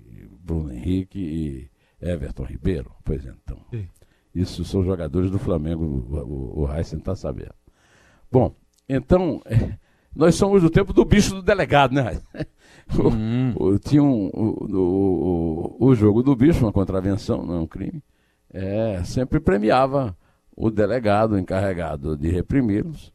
e 0.07 0.27
Bruno 0.39 0.71
Henrique 0.73 1.19
e 1.19 1.69
Everton 2.01 2.45
Ribeiro. 2.45 2.91
Pois 3.03 3.25
é, 3.25 3.29
então. 3.29 3.59
Sim. 3.69 3.87
Isso 4.33 4.65
são 4.65 4.83
jogadores 4.83 5.29
do 5.29 5.37
Flamengo, 5.37 5.83
o, 5.83 6.15
o, 6.17 6.63
o 6.63 6.73
Heisen 6.73 6.99
está 6.99 7.15
sabendo. 7.15 7.53
Bom, 8.31 8.55
então, 8.87 9.41
é, 9.45 9.77
nós 10.15 10.35
somos 10.35 10.61
do 10.61 10.69
tempo 10.69 10.93
do 10.93 11.03
bicho 11.03 11.35
do 11.35 11.41
delegado, 11.41 11.93
né? 11.93 12.19
Uhum. 12.97 13.53
O, 13.57 13.79
tinha 13.79 14.03
um, 14.03 14.27
o, 14.27 15.77
o, 15.79 15.87
o, 15.87 15.95
jogo 15.95 16.21
do 16.21 16.35
bicho, 16.35 16.63
uma 16.63 16.71
contravenção, 16.71 17.43
não 17.43 17.55
é 17.55 17.59
um 17.59 17.67
crime, 17.67 18.03
é, 18.53 19.01
sempre 19.03 19.39
premiava 19.39 20.15
o 20.55 20.69
delegado 20.69 21.37
encarregado 21.37 22.15
de 22.15 22.29
reprimi-los 22.29 23.11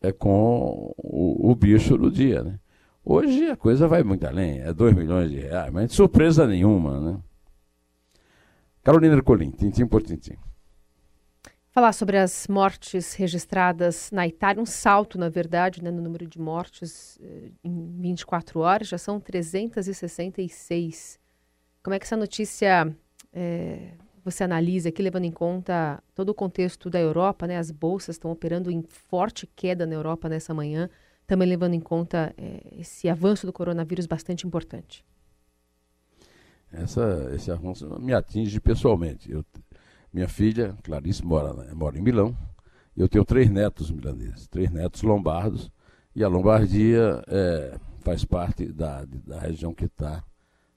é 0.00 0.12
com 0.12 0.94
o, 0.96 1.50
o, 1.50 1.54
bicho 1.54 1.96
do 1.96 2.10
dia. 2.10 2.42
Né? 2.42 2.58
Hoje 3.04 3.50
a 3.50 3.56
coisa 3.56 3.88
vai 3.88 4.02
muito 4.02 4.26
além, 4.26 4.60
é 4.60 4.72
2 4.72 4.94
milhões 4.94 5.30
de 5.30 5.40
reais, 5.40 5.72
mas 5.72 5.92
surpresa 5.92 6.46
nenhuma. 6.46 7.00
Né? 7.00 7.18
Carolina 8.82 9.14
Ercolim, 9.14 9.50
tintim 9.50 9.86
por 9.86 10.02
tintim. 10.02 10.36
Falar 11.76 11.92
sobre 11.92 12.16
as 12.16 12.48
mortes 12.48 13.12
registradas 13.12 14.10
na 14.10 14.26
Itália, 14.26 14.62
um 14.62 14.64
salto, 14.64 15.18
na 15.18 15.28
verdade, 15.28 15.84
né, 15.84 15.90
no 15.90 16.00
número 16.00 16.26
de 16.26 16.40
mortes 16.40 17.18
eh, 17.20 17.50
em 17.62 18.00
24 18.00 18.60
horas, 18.60 18.88
já 18.88 18.96
são 18.96 19.20
366. 19.20 21.20
Como 21.82 21.92
é 21.92 21.98
que 21.98 22.06
essa 22.06 22.16
notícia 22.16 22.90
eh, 23.30 23.92
você 24.24 24.42
analisa 24.42 24.88
aqui, 24.88 25.02
levando 25.02 25.26
em 25.26 25.30
conta 25.30 26.02
todo 26.14 26.30
o 26.30 26.34
contexto 26.34 26.88
da 26.88 26.98
Europa, 26.98 27.46
né? 27.46 27.58
As 27.58 27.70
bolsas 27.70 28.14
estão 28.14 28.30
operando 28.30 28.70
em 28.70 28.82
forte 28.88 29.46
queda 29.46 29.84
na 29.84 29.96
Europa 29.96 30.30
nessa 30.30 30.54
manhã, 30.54 30.88
também 31.26 31.46
levando 31.46 31.74
em 31.74 31.80
conta 31.80 32.32
é, 32.38 32.62
esse 32.72 33.06
avanço 33.06 33.44
do 33.44 33.52
coronavírus 33.52 34.06
bastante 34.06 34.46
importante. 34.46 35.04
Essa, 36.72 37.30
esse 37.34 37.50
avanço 37.50 38.00
me 38.00 38.14
atinge 38.14 38.58
pessoalmente. 38.60 39.30
Eu, 39.30 39.44
minha 40.16 40.28
filha, 40.28 40.74
Clarice, 40.82 41.22
mora, 41.22 41.52
mora 41.74 41.98
em 41.98 42.00
Milão. 42.00 42.34
Eu 42.96 43.06
tenho 43.06 43.22
três 43.22 43.50
netos 43.50 43.90
milaneses, 43.90 44.48
três 44.48 44.70
netos 44.70 45.02
lombardos, 45.02 45.70
e 46.14 46.24
a 46.24 46.28
Lombardia 46.28 47.22
é, 47.28 47.78
faz 48.00 48.24
parte 48.24 48.64
da, 48.72 49.04
da 49.04 49.38
região 49.38 49.74
que 49.74 49.84
está 49.84 50.24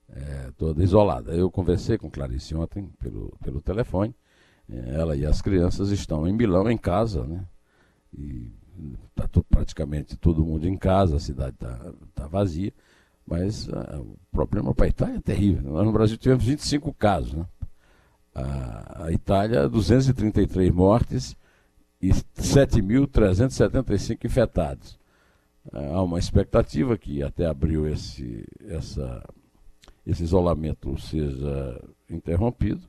é, 0.10 0.52
toda 0.58 0.84
isolada. 0.84 1.32
Eu 1.32 1.50
conversei 1.50 1.98
com 1.98 2.12
Clarice 2.12 2.54
ontem 2.54 2.90
pelo, 3.00 3.34
pelo 3.42 3.62
telefone. 3.62 4.14
É, 4.70 4.96
ela 4.96 5.16
e 5.16 5.26
as 5.26 5.42
crianças 5.42 5.90
estão 5.92 6.28
em 6.28 6.34
Milão, 6.34 6.70
em 6.70 6.78
casa, 6.78 7.24
né? 7.24 7.46
E 8.14 8.52
está 9.16 9.42
praticamente 9.50 10.18
todo 10.18 10.46
mundo 10.46 10.68
em 10.68 10.76
casa, 10.76 11.16
a 11.16 11.20
cidade 11.20 11.56
está 11.56 11.94
tá 12.14 12.28
vazia. 12.28 12.74
Mas 13.26 13.70
uh, 13.70 14.02
o 14.02 14.18
problema 14.34 14.76
para 14.76 14.88
a 14.88 14.90
Itália 14.90 15.16
é 15.16 15.22
terrível. 15.22 15.72
Nós 15.72 15.86
no 15.86 15.94
Brasil 15.94 16.18
tivemos 16.18 16.44
25 16.44 16.94
casos. 16.94 17.34
Né? 17.34 17.46
A, 18.34 19.06
a 19.06 19.12
Itália, 19.12 19.68
233 19.68 20.72
mortes 20.72 21.36
e 22.02 22.10
7.375 22.10 24.26
infectados. 24.26 24.98
Uh, 25.72 25.94
há 25.94 26.04
uma 26.04 26.20
expectativa 26.20 26.98
que 26.98 27.22
até 27.22 27.46
abriu 27.46 27.88
esse, 27.88 28.46
essa 28.68 29.24
esse 30.06 30.24
isolamento 30.24 30.98
seja 31.00 31.82
interrompido. 32.10 32.82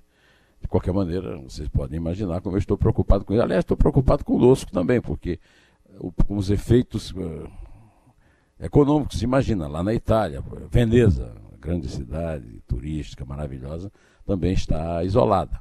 De 0.61 0.69
qualquer 0.69 0.93
maneira, 0.93 1.39
vocês 1.39 1.69
podem 1.69 1.97
imaginar 1.97 2.41
como 2.41 2.57
eu 2.57 2.59
estou 2.59 2.77
preocupado 2.77 3.25
com 3.25 3.35
isso. 3.35 3.43
Aliás, 3.43 3.63
estou 3.63 3.77
preocupado 3.77 4.25
conosco 4.25 4.71
também, 4.71 5.01
porque 5.01 5.39
com 6.27 6.37
os 6.37 6.51
efeitos 6.51 7.11
uh, 7.13 7.51
econômicos, 8.61 9.23
imagina, 9.23 9.67
lá 9.67 9.83
na 9.83 9.95
Itália, 9.95 10.43
Veneza, 10.71 11.35
grande 11.59 11.89
cidade 11.89 12.63
turística 12.67 13.25
maravilhosa, 13.25 13.91
também 14.25 14.53
está 14.53 15.03
isolada. 15.05 15.61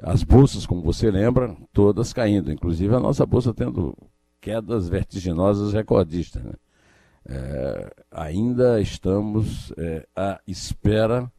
As 0.00 0.22
bolsas, 0.22 0.64
como 0.64 0.80
você 0.82 1.10
lembra, 1.10 1.56
todas 1.72 2.12
caindo, 2.12 2.52
inclusive 2.52 2.94
a 2.94 3.00
nossa 3.00 3.26
bolsa 3.26 3.52
tendo 3.52 3.96
quedas 4.40 4.88
vertiginosas 4.88 5.72
recordistas. 5.72 6.42
Né? 6.42 6.52
É, 7.28 7.90
ainda 8.10 8.80
estamos 8.80 9.72
é, 9.76 10.06
à 10.14 10.40
espera 10.46 11.30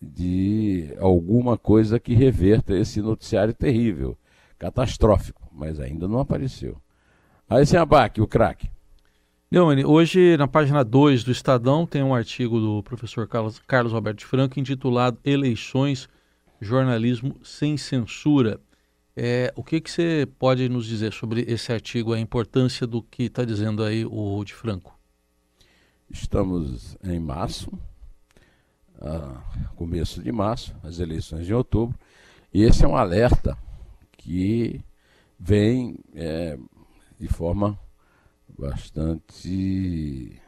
de 0.00 0.94
alguma 1.00 1.56
coisa 1.56 1.98
que 1.98 2.14
reverta 2.14 2.76
esse 2.76 3.00
noticiário 3.00 3.54
terrível, 3.54 4.18
catastrófico, 4.58 5.48
mas 5.52 5.80
ainda 5.80 6.08
não 6.08 6.18
apareceu. 6.18 6.76
Aí 7.48 7.64
sem 7.64 7.78
abaque, 7.78 8.20
o 8.20 8.26
craque. 8.26 8.68
Neumann, 9.54 9.84
hoje 9.84 10.36
na 10.36 10.48
página 10.48 10.82
2 10.82 11.22
do 11.22 11.30
Estadão 11.30 11.86
tem 11.86 12.02
um 12.02 12.12
artigo 12.12 12.58
do 12.58 12.82
professor 12.82 13.28
Carlos, 13.28 13.60
Carlos 13.60 13.94
Alberto 13.94 14.26
Franco 14.26 14.58
intitulado 14.58 15.16
Eleições, 15.24 16.08
Jornalismo 16.60 17.36
sem 17.44 17.76
Censura. 17.76 18.60
É, 19.14 19.52
o 19.54 19.62
que, 19.62 19.80
que 19.80 19.88
você 19.88 20.26
pode 20.40 20.68
nos 20.68 20.86
dizer 20.86 21.12
sobre 21.12 21.42
esse 21.42 21.72
artigo, 21.72 22.12
a 22.12 22.18
importância 22.18 22.84
do 22.84 23.00
que 23.00 23.26
está 23.26 23.44
dizendo 23.44 23.84
aí 23.84 24.04
o 24.04 24.42
de 24.44 24.52
Franco? 24.52 24.98
Estamos 26.10 26.96
em 27.04 27.20
março, 27.20 27.70
começo 29.76 30.20
de 30.20 30.32
março, 30.32 30.74
as 30.82 30.98
eleições 30.98 31.46
de 31.46 31.54
outubro, 31.54 31.96
e 32.52 32.64
esse 32.64 32.84
é 32.84 32.88
um 32.88 32.96
alerta 32.96 33.56
que 34.16 34.80
vem 35.38 35.96
é, 36.12 36.58
de 37.20 37.28
forma 37.28 37.78
bastante 38.64 40.40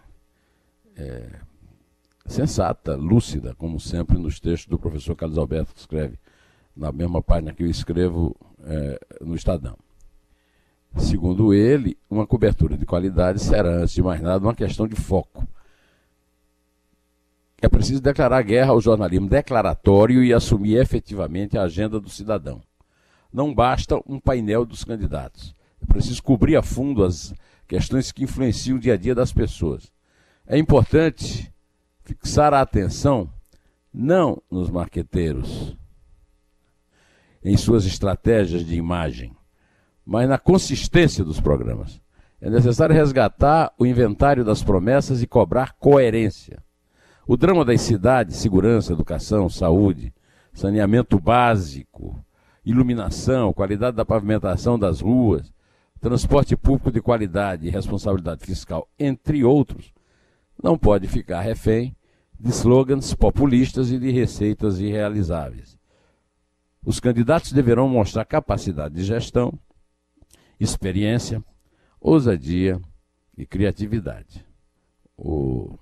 é, 0.97 1.39
sensata, 2.25 2.97
lúcida, 2.97 3.55
como 3.55 3.79
sempre 3.79 4.17
nos 4.17 4.41
textos 4.41 4.69
do 4.69 4.79
professor 4.79 5.15
Carlos 5.15 5.37
Alberto, 5.37 5.75
que 5.75 5.81
escreve 5.81 6.19
na 6.75 6.91
mesma 6.91 7.23
página 7.23 7.53
que 7.53 7.63
eu 7.63 7.69
escrevo 7.69 8.35
é, 8.65 8.99
no 9.21 9.35
Estadão. 9.35 9.77
Segundo 10.97 11.53
ele, 11.53 11.99
uma 12.09 12.27
cobertura 12.27 12.77
de 12.77 12.87
qualidade 12.87 13.39
será, 13.39 13.83
antes 13.83 13.95
de 13.95 14.03
mais 14.03 14.21
nada, 14.23 14.45
uma 14.45 14.55
questão 14.55 14.89
de 14.89 14.97
foco. 14.97 15.47
É 17.61 17.69
preciso 17.69 18.01
declarar 18.01 18.43
guerra 18.43 18.71
ao 18.71 18.81
jornalismo 18.81 19.29
declaratório 19.29 20.25
e 20.25 20.33
assumir 20.33 20.77
efetivamente 20.77 21.59
a 21.59 21.63
agenda 21.63 22.01
do 22.01 22.09
cidadão. 22.09 22.63
Não 23.31 23.55
basta 23.55 24.01
um 24.07 24.19
painel 24.19 24.65
dos 24.65 24.85
candidatos. 24.85 25.55
É 25.83 25.87
preciso 25.87 26.23
cobrir 26.23 26.57
a 26.57 26.63
fundo 26.63 27.05
as 27.05 27.35
questões 27.67 28.13
que 28.13 28.25
influenciam 28.25 28.77
o 28.77 28.81
dia 28.81 28.95
a 28.95 28.97
dia 28.97 29.15
das 29.15 29.33
pessoas. 29.33 29.91
É 30.47 30.57
importante 30.59 31.53
fixar 32.03 32.55
a 32.55 32.61
atenção 32.61 33.29
não 33.93 34.43
nos 34.51 34.71
marqueteiros, 34.71 35.77
em 37.43 37.57
suas 37.57 37.87
estratégias 37.87 38.65
de 38.65 38.77
imagem, 38.77 39.35
mas 40.05 40.29
na 40.29 40.39
consistência 40.39 41.25
dos 41.25 41.41
programas. 41.41 42.01
É 42.41 42.51
necessário 42.51 42.95
resgatar 42.95 43.73
o 43.79 43.87
inventário 43.87 44.45
das 44.45 44.63
promessas 44.63 45.23
e 45.23 45.27
cobrar 45.27 45.73
coerência. 45.79 46.63
O 47.27 47.37
drama 47.37 47.65
das 47.65 47.81
cidades, 47.81 48.37
segurança, 48.37 48.93
educação, 48.93 49.49
saúde, 49.49 50.13
saneamento 50.53 51.19
básico, 51.19 52.23
iluminação, 52.65 53.53
qualidade 53.53 53.97
da 53.97 54.05
pavimentação 54.05 54.79
das 54.79 55.01
ruas, 55.01 55.53
transporte 56.01 56.57
público 56.57 56.91
de 56.91 57.01
qualidade 57.01 57.67
e 57.67 57.71
responsabilidade 57.71 58.45
fiscal, 58.45 58.89
entre 58.99 59.45
outros, 59.45 59.93
não 60.63 60.77
pode 60.79 61.09
ficar 61.09 61.41
refém 61.41 61.95
de 62.39 62.51
slogans 62.51 63.15
populistas 63.15 63.91
e 63.91 63.99
de 63.99 64.11
receitas 64.11 64.79
irrealizáveis. 64.79 65.77
Os 66.85 67.01
candidatos 67.01 67.53
deverão 67.53 67.89
mostrar 67.89 68.25
capacidade 68.25 68.95
de 68.95 69.03
gestão, 69.03 69.59
experiência, 70.61 71.43
ousadia 72.01 72.81
e 73.37 73.45
criatividade. 73.45 74.47
O, 75.17 75.77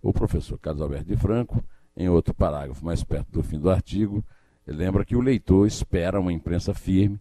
o 0.00 0.12
professor 0.12 0.58
Carlos 0.58 0.82
Alberto 0.82 1.06
de 1.06 1.16
Franco, 1.16 1.64
em 1.96 2.08
outro 2.08 2.34
parágrafo 2.34 2.84
mais 2.84 3.02
perto 3.02 3.32
do 3.32 3.42
fim 3.42 3.58
do 3.58 3.70
artigo, 3.70 4.24
lembra 4.66 5.04
que 5.04 5.16
o 5.16 5.20
leitor 5.20 5.66
espera 5.66 6.20
uma 6.20 6.32
imprensa 6.32 6.74
firme, 6.74 7.18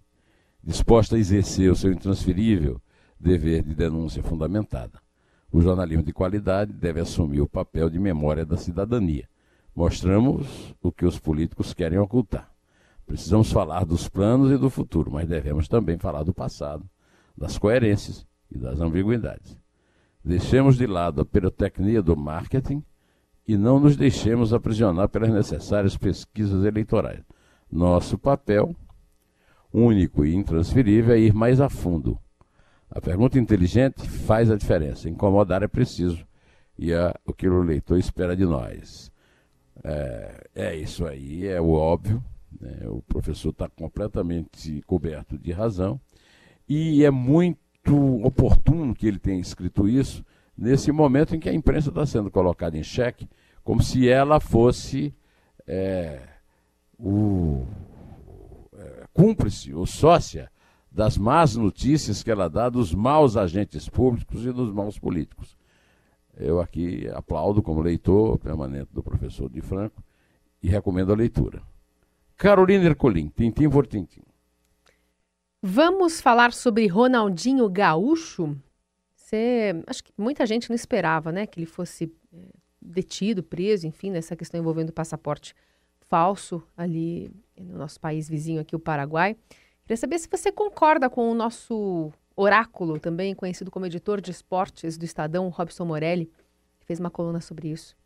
disposta 0.66 1.16
a 1.16 1.20
exercer 1.20 1.72
o 1.72 1.76
seu 1.76 1.92
intransferível 1.92 2.82
dever 3.20 3.62
de 3.62 3.76
denúncia 3.76 4.24
fundamentada. 4.24 5.00
O 5.52 5.62
jornalismo 5.62 6.04
de 6.04 6.12
qualidade 6.12 6.74
deve 6.74 7.00
assumir 7.00 7.40
o 7.40 7.48
papel 7.48 7.90
de 7.90 8.00
memória 8.00 8.44
da 8.44 8.58
cidadania. 8.58 9.30
Mostramos 9.76 10.76
o 10.82 10.92
que 10.92 11.06
os 11.06 11.20
políticos 11.20 11.74
querem 11.74 12.00
ocultar. 12.00 12.52
Precisamos 13.06 13.52
falar 13.52 13.86
dos 13.86 14.10
planos 14.10 14.52
e 14.52 14.58
do 14.58 14.70
futuro, 14.70 15.12
mas 15.12 15.28
devemos 15.28 15.68
também 15.68 16.00
falar 16.00 16.24
do 16.24 16.34
passado, 16.34 16.90
das 17.38 17.58
coerências 17.58 18.26
e 18.52 18.58
das 18.58 18.82
ambiguidades. 18.82 19.58
Deixemos 20.24 20.76
de 20.76 20.88
lado 20.88 21.22
a 21.22 21.26
pirotecnia 21.26 22.02
do 22.02 22.18
marketing 22.18 22.84
e 23.48 23.56
não 23.56 23.80
nos 23.80 23.96
deixemos 23.96 24.52
aprisionar 24.52 25.08
pelas 25.10 25.30
necessárias 25.30 25.96
pesquisas 25.96 26.66
eleitorais. 26.66 27.22
Nosso 27.72 28.18
papel 28.18 28.76
único 29.76 30.26
e 30.26 30.34
intransferível 30.34 31.16
é 31.16 31.20
ir 31.20 31.34
mais 31.34 31.60
a 31.60 31.70
fundo. 31.70 32.18
A 32.90 33.02
pergunta 33.02 33.38
inteligente 33.38 34.08
faz 34.08 34.50
a 34.50 34.56
diferença. 34.56 35.10
Incomodar 35.10 35.64
é 35.64 35.68
preciso. 35.68 36.26
E 36.78 36.92
é 36.92 37.14
o 37.26 37.34
que 37.34 37.48
o 37.48 37.62
leitor 37.62 38.00
espera 38.00 38.36
de 38.36 38.46
nós. 38.46 39.12
É, 39.84 40.48
é 40.56 40.76
isso 40.76 41.06
aí, 41.06 41.46
é 41.46 41.60
o 41.60 41.72
óbvio. 41.72 42.24
Né? 42.60 42.88
O 42.88 43.02
professor 43.02 43.50
está 43.50 43.68
completamente 43.68 44.82
coberto 44.86 45.38
de 45.38 45.52
razão. 45.52 46.00
E 46.68 47.04
é 47.04 47.12
muito 47.12 47.60
oportuno 48.24 48.96
que 48.96 49.08
ele 49.08 49.20
tenha 49.20 49.40
escrito 49.40 49.88
isso 49.88 50.24
nesse 50.58 50.92
momento 50.92 51.36
em 51.36 51.40
que 51.40 51.50
a 51.50 51.54
imprensa 51.54 51.90
está 51.90 52.06
sendo 52.06 52.32
colocada 52.32 52.78
em 52.78 52.84
xeque, 52.84 53.28
como 53.64 53.84
se 53.84 54.08
ela 54.08 54.40
fosse 54.40 55.14
é, 55.68 56.22
o, 56.98 57.66
cúmplice 59.16 59.74
ou 59.74 59.86
sócia 59.86 60.52
das 60.92 61.18
más 61.18 61.56
notícias 61.56 62.22
que 62.22 62.30
ela 62.30 62.50
dá 62.50 62.68
dos 62.68 62.94
maus 62.94 63.38
agentes 63.38 63.88
públicos 63.88 64.46
e 64.46 64.52
dos 64.52 64.74
maus 64.74 65.00
políticos. 65.00 65.58
Eu 66.38 66.60
aqui 66.60 67.08
aplaudo 67.14 67.64
como 67.64 67.82
leitor 67.82 68.38
permanente 68.38 68.90
do 68.94 69.02
professor 69.02 69.50
de 69.50 69.62
Franco 69.62 70.04
e 70.62 70.68
recomendo 70.68 71.14
a 71.14 71.16
leitura. 71.16 71.62
Carolina 72.36 72.84
Ercolim, 72.84 73.30
Tintim 73.30 73.70
por 73.70 73.88
Tintim. 73.88 74.22
Vamos 75.64 76.20
falar 76.20 76.52
sobre 76.52 76.86
Ronaldinho 76.86 77.70
Gaúcho? 77.70 78.58
Você, 79.16 79.82
acho 79.88 80.04
que 80.04 80.12
muita 80.18 80.46
gente 80.46 80.70
não 80.70 80.76
esperava, 80.76 81.32
né, 81.32 81.48
que 81.48 81.58
ele 81.58 81.66
fosse 81.66 82.14
é, 82.34 82.38
detido, 82.82 83.42
preso, 83.42 83.88
enfim, 83.88 84.12
nessa 84.12 84.36
questão 84.36 84.60
envolvendo 84.60 84.90
o 84.90 84.94
passaporte 84.94 85.56
falso 86.16 86.64
ali 86.78 87.30
no 87.60 87.78
nosso 87.78 88.00
país 88.00 88.30
vizinho 88.30 88.62
aqui, 88.62 88.74
o 88.74 88.80
Paraguai. 88.80 89.36
Queria 89.82 89.98
saber 89.98 90.18
se 90.18 90.30
você 90.32 90.50
concorda 90.50 91.10
com 91.10 91.30
o 91.30 91.36
nosso 91.36 92.10
oráculo, 92.38 92.98
também 92.98 93.36
conhecido 93.36 93.70
como 93.70 93.86
editor 93.86 94.22
de 94.22 94.32
esportes 94.32 94.98
do 94.98 95.04
Estadão, 95.04 95.50
Robson 95.50 95.84
Morelli, 95.84 96.32
que 96.80 96.86
fez 96.86 97.02
uma 97.02 97.10
coluna 97.10 97.42
sobre 97.42 97.68
isso. 97.68 97.98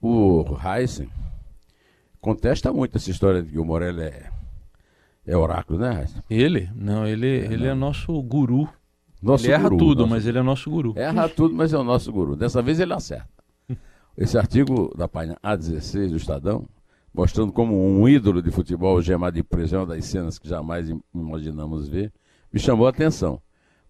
O 0.00 0.44
Heisen 0.64 1.10
contesta 2.20 2.72
muito 2.72 2.96
essa 2.96 3.10
história 3.10 3.42
de 3.42 3.50
que 3.50 3.58
o 3.58 3.64
Morelli 3.64 4.02
é, 4.02 4.30
é 5.26 5.36
oráculo, 5.36 5.80
né, 5.80 6.02
Heisen? 6.02 6.22
Ele? 6.30 6.70
Não, 6.72 7.04
ele 7.04 7.26
é, 7.26 7.52
ele 7.52 7.64
não. 7.64 7.72
é 7.72 7.74
nosso 7.74 8.22
guru. 8.22 8.68
Nosso 9.20 9.46
ele 9.46 9.54
erra 9.54 9.68
guru, 9.68 9.78
tudo, 9.78 9.98
nosso... 10.02 10.10
mas 10.10 10.26
ele 10.28 10.38
é 10.38 10.42
nosso 10.42 10.70
guru. 10.70 10.94
Erra 10.96 11.28
tudo, 11.28 11.52
mas 11.52 11.72
é 11.72 11.78
o 11.78 11.82
nosso 11.82 12.12
guru. 12.12 12.36
Dessa 12.36 12.62
vez 12.62 12.78
ele 12.78 12.92
acerta. 12.92 13.41
Esse 14.16 14.36
artigo 14.36 14.94
da 14.94 15.08
página 15.08 15.38
A16 15.42 16.10
do 16.10 16.16
Estadão, 16.16 16.68
mostrando 17.14 17.50
como 17.50 17.74
um 17.74 18.06
ídolo 18.06 18.42
de 18.42 18.50
futebol 18.50 19.00
gemado 19.00 19.36
de 19.36 19.42
preso 19.42 19.76
é 19.76 19.78
uma 19.78 19.86
das 19.86 20.04
cenas 20.04 20.38
que 20.38 20.46
jamais 20.46 20.92
imaginamos 21.14 21.88
ver, 21.88 22.12
me 22.52 22.60
chamou 22.60 22.86
a 22.86 22.90
atenção. 22.90 23.40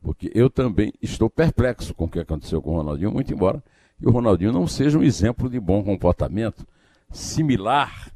Porque 0.01 0.31
eu 0.35 0.49
também 0.49 0.93
estou 1.03 1.29
perplexo 1.29 1.93
com 1.95 2.05
o 2.05 2.09
que 2.09 2.21
aconteceu 2.21 2.63
com 2.63 2.71
o 2.71 2.77
Ronaldinho, 2.77 3.11
muito 3.11 3.33
embora 3.33 3.63
que 3.99 4.07
o 4.07 4.13
Ronaldinho 4.13 4.53
não 4.53 4.67
seja 4.67 4.99
um 4.99 5.03
exemplo 5.03 5.51
de 5.51 5.59
bom 5.59 5.83
comportamento 5.83 6.67
similar 7.11 8.13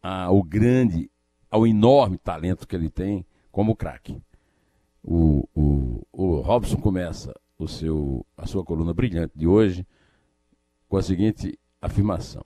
ao 0.00 0.42
grande, 0.44 1.10
ao 1.50 1.66
enorme 1.66 2.18
talento 2.18 2.68
que 2.68 2.76
ele 2.76 2.88
tem 2.88 3.26
como 3.50 3.74
craque. 3.74 4.22
O, 5.02 5.48
o, 5.54 6.06
o 6.12 6.40
Robson 6.40 6.76
começa 6.76 7.34
o 7.58 7.66
seu, 7.66 8.24
a 8.36 8.46
sua 8.46 8.64
coluna 8.64 8.94
brilhante 8.94 9.36
de 9.36 9.46
hoje 9.46 9.84
com 10.88 10.96
a 10.96 11.02
seguinte 11.02 11.58
afirmação: 11.80 12.42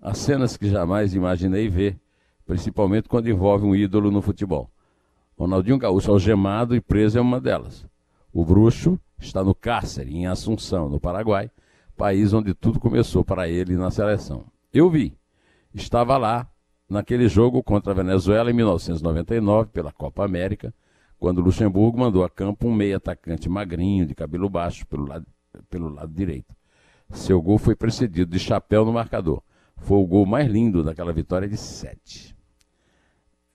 Há 0.00 0.14
cenas 0.14 0.56
que 0.56 0.68
jamais 0.68 1.14
imaginei 1.14 1.68
ver, 1.68 1.98
principalmente 2.44 3.08
quando 3.08 3.28
envolve 3.28 3.64
um 3.64 3.74
ídolo 3.74 4.10
no 4.10 4.22
futebol. 4.22 4.70
Ronaldinho 5.36 5.78
Gaúcho 5.78 6.10
algemado 6.10 6.74
e 6.76 6.80
preso 6.80 7.18
é 7.18 7.20
uma 7.20 7.40
delas. 7.40 7.86
O 8.32 8.44
bruxo 8.44 8.98
está 9.18 9.42
no 9.42 9.54
cárcere, 9.54 10.16
em 10.16 10.26
Assunção, 10.26 10.88
no 10.88 11.00
Paraguai, 11.00 11.50
país 11.96 12.32
onde 12.32 12.54
tudo 12.54 12.80
começou 12.80 13.24
para 13.24 13.48
ele 13.48 13.76
na 13.76 13.90
seleção. 13.90 14.44
Eu 14.72 14.90
vi, 14.90 15.16
estava 15.74 16.16
lá 16.16 16.48
naquele 16.88 17.28
jogo 17.28 17.62
contra 17.62 17.92
a 17.92 17.94
Venezuela 17.94 18.50
em 18.50 18.54
1999, 18.54 19.70
pela 19.70 19.92
Copa 19.92 20.24
América, 20.24 20.74
quando 21.18 21.40
Luxemburgo 21.40 21.98
mandou 21.98 22.24
a 22.24 22.28
campo 22.28 22.66
um 22.66 22.74
meio 22.74 22.96
atacante 22.96 23.48
magrinho, 23.48 24.06
de 24.06 24.14
cabelo 24.14 24.48
baixo, 24.50 24.86
pelo 24.86 25.06
lado, 25.06 25.26
pelo 25.70 25.88
lado 25.88 26.12
direito. 26.12 26.54
Seu 27.12 27.40
gol 27.40 27.58
foi 27.58 27.76
precedido 27.76 28.30
de 28.30 28.38
chapéu 28.38 28.84
no 28.84 28.92
marcador. 28.92 29.42
Foi 29.76 29.98
o 29.98 30.06
gol 30.06 30.24
mais 30.24 30.50
lindo 30.50 30.82
daquela 30.82 31.12
vitória 31.12 31.48
de 31.48 31.56
sete. 31.56 32.34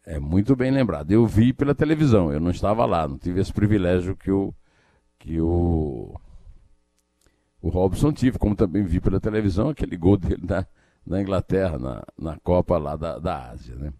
É 0.05 0.19
muito 0.19 0.55
bem 0.55 0.71
lembrado. 0.71 1.11
Eu 1.11 1.25
vi 1.25 1.51
pela 1.51 1.75
televisão, 1.75 2.31
eu 2.31 2.39
não 2.39 2.51
estava 2.51 2.85
lá, 2.85 3.07
não 3.07 3.17
tive 3.17 3.41
esse 3.41 3.51
privilégio 3.51 4.15
que 4.15 4.31
o, 4.31 4.53
que 5.19 5.41
o, 5.41 6.15
o 7.61 7.69
Robson 7.69 8.13
tive, 8.13 8.37
como 8.37 8.55
também 8.55 8.83
vi 8.83 9.01
pela 9.01 9.19
televisão 9.19 9.69
aquele 9.69 9.97
gol 9.97 10.15
dele 10.17 10.43
na, 10.47 10.65
na 11.05 11.21
Inglaterra, 11.21 11.77
na, 11.77 12.03
na 12.17 12.37
Copa 12.39 12.77
lá 12.77 12.95
da, 12.95 13.19
da 13.19 13.49
Ásia. 13.49 13.75
Né? 13.75 13.91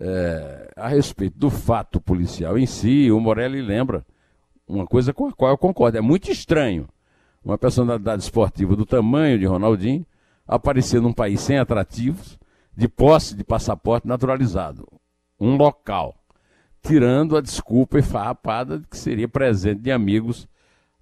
É, 0.00 0.72
a 0.76 0.88
respeito 0.88 1.36
do 1.36 1.50
fato 1.50 2.00
policial 2.00 2.56
em 2.56 2.66
si, 2.66 3.10
o 3.10 3.20
Morelli 3.20 3.60
lembra 3.60 4.06
uma 4.66 4.86
coisa 4.86 5.12
com 5.12 5.26
a 5.26 5.32
qual 5.32 5.50
eu 5.50 5.58
concordo. 5.58 5.98
É 5.98 6.00
muito 6.00 6.30
estranho 6.30 6.88
uma 7.48 7.56
personalidade 7.56 8.22
esportiva 8.22 8.76
do 8.76 8.84
tamanho 8.84 9.38
de 9.38 9.46
Ronaldinho 9.46 10.04
aparecer 10.46 11.00
num 11.00 11.14
país 11.14 11.40
sem 11.40 11.58
atrativos, 11.58 12.38
de 12.76 12.86
posse 12.86 13.34
de 13.34 13.42
passaporte 13.42 14.06
naturalizado. 14.06 14.86
Um 15.40 15.56
local. 15.56 16.14
Tirando 16.82 17.38
a 17.38 17.40
desculpa 17.40 17.98
e 17.98 18.02
farrapada 18.02 18.78
de 18.78 18.86
que 18.86 18.98
seria 18.98 19.26
presente 19.26 19.80
de 19.80 19.90
amigos, 19.90 20.46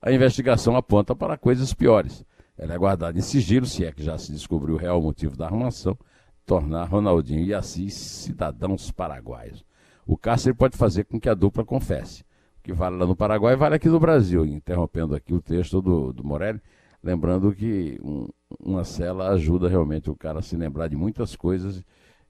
a 0.00 0.12
investigação 0.12 0.76
aponta 0.76 1.16
para 1.16 1.36
coisas 1.36 1.74
piores. 1.74 2.24
Ela 2.56 2.74
é 2.74 2.78
guardada 2.78 3.18
em 3.18 3.22
sigilo, 3.22 3.66
se 3.66 3.84
é 3.84 3.90
que 3.90 4.02
já 4.02 4.16
se 4.16 4.30
descobriu 4.30 4.76
o 4.76 4.78
real 4.78 5.02
motivo 5.02 5.36
da 5.36 5.46
armação, 5.46 5.98
tornar 6.46 6.84
Ronaldinho 6.84 7.44
e 7.44 7.52
Assis 7.52 7.94
cidadãos 7.94 8.92
paraguaios. 8.92 9.64
O 10.06 10.16
cárcere 10.16 10.54
pode 10.54 10.76
fazer 10.76 11.04
com 11.04 11.18
que 11.18 11.28
a 11.28 11.34
dupla 11.34 11.64
confesse. 11.64 12.24
Que 12.66 12.72
vale 12.72 12.96
lá 12.96 13.06
no 13.06 13.14
Paraguai 13.14 13.54
vale 13.54 13.76
aqui 13.76 13.88
no 13.88 14.00
Brasil. 14.00 14.44
Interrompendo 14.44 15.14
aqui 15.14 15.32
o 15.32 15.40
texto 15.40 15.80
do, 15.80 16.12
do 16.12 16.24
Morelli, 16.24 16.60
lembrando 17.00 17.52
que 17.52 17.96
um, 18.02 18.28
uma 18.58 18.82
cela 18.82 19.28
ajuda 19.28 19.68
realmente 19.68 20.10
o 20.10 20.16
cara 20.16 20.40
a 20.40 20.42
se 20.42 20.56
lembrar 20.56 20.88
de 20.88 20.96
muitas 20.96 21.36
coisas 21.36 21.80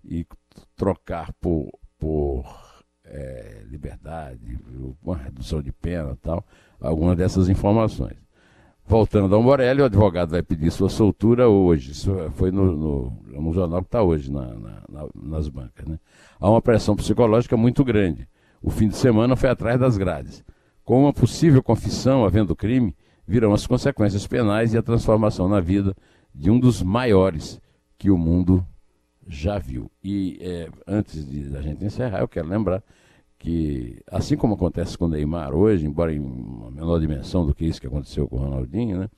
e 0.05 0.27
trocar 0.77 1.33
por, 1.41 1.71
por 1.99 2.45
é, 3.03 3.63
liberdade, 3.65 4.59
uma 5.03 5.17
redução 5.17 5.63
de 5.63 5.73
pena 5.73 6.13
e 6.13 6.17
tal, 6.17 6.45
algumas 6.79 7.17
dessas 7.17 7.49
informações. 7.49 8.19
Voltando 8.85 9.35
ao 9.35 9.43
Morelli, 9.43 9.81
o 9.81 9.87
advogado 9.87 10.33
vai 10.33 10.43
pedir 10.43 10.71
sua 10.71 10.91
soltura 10.91 11.49
hoje. 11.49 11.93
Isso 11.93 12.15
foi 12.35 12.51
no, 12.51 12.77
no, 12.77 13.23
no 13.41 13.53
jornal 13.55 13.81
que 13.81 13.89
está 13.89 14.03
hoje 14.03 14.31
na, 14.31 14.53
na, 14.55 15.09
nas 15.15 15.49
bancas. 15.49 15.87
Né? 15.87 15.99
Há 16.39 16.51
uma 16.51 16.61
pressão 16.61 16.95
psicológica 16.95 17.57
muito 17.57 17.83
grande. 17.83 18.29
O 18.67 18.71
fim 18.71 18.89
de 18.89 18.97
semana 18.97 19.37
foi 19.37 19.49
atrás 19.49 19.79
das 19.79 19.97
grades. 19.97 20.45
Com 20.85 21.03
uma 21.03 21.13
possível 21.13 21.63
confissão 21.63 22.25
havendo 22.25 22.57
crime, 22.57 22.97
virão 23.25 23.55
as 23.55 23.65
consequências 23.65 24.27
penais 24.27 24.75
e 24.75 24.77
a 24.77 24.83
transformação 24.83 25.49
na 25.49 25.61
vida 25.61 25.95
de 26.35 26.51
um 26.51 26.59
dos 26.59 26.83
maiores 26.83 27.61
que 27.97 28.11
o 28.11 28.19
mundo 28.19 28.67
já 29.25 29.57
viu. 29.57 29.89
E 30.03 30.39
é, 30.41 30.69
antes 30.85 31.25
de 31.25 31.57
a 31.57 31.63
gente 31.63 31.85
encerrar, 31.85 32.19
eu 32.19 32.27
quero 32.29 32.49
lembrar 32.49 32.83
que, 33.39 34.03
assim 34.11 34.37
como 34.37 34.55
acontece 34.55 34.99
com 34.99 35.05
o 35.05 35.09
Neymar 35.09 35.55
hoje, 35.55 35.87
embora 35.87 36.13
em 36.13 36.19
uma 36.19 36.69
menor 36.69 36.99
dimensão 36.99 37.47
do 37.47 37.55
que 37.55 37.65
isso 37.65 37.81
que 37.81 37.87
aconteceu 37.87 38.27
com 38.27 38.35
o 38.35 38.41
Ronaldinho, 38.41 38.99
né? 38.99 39.09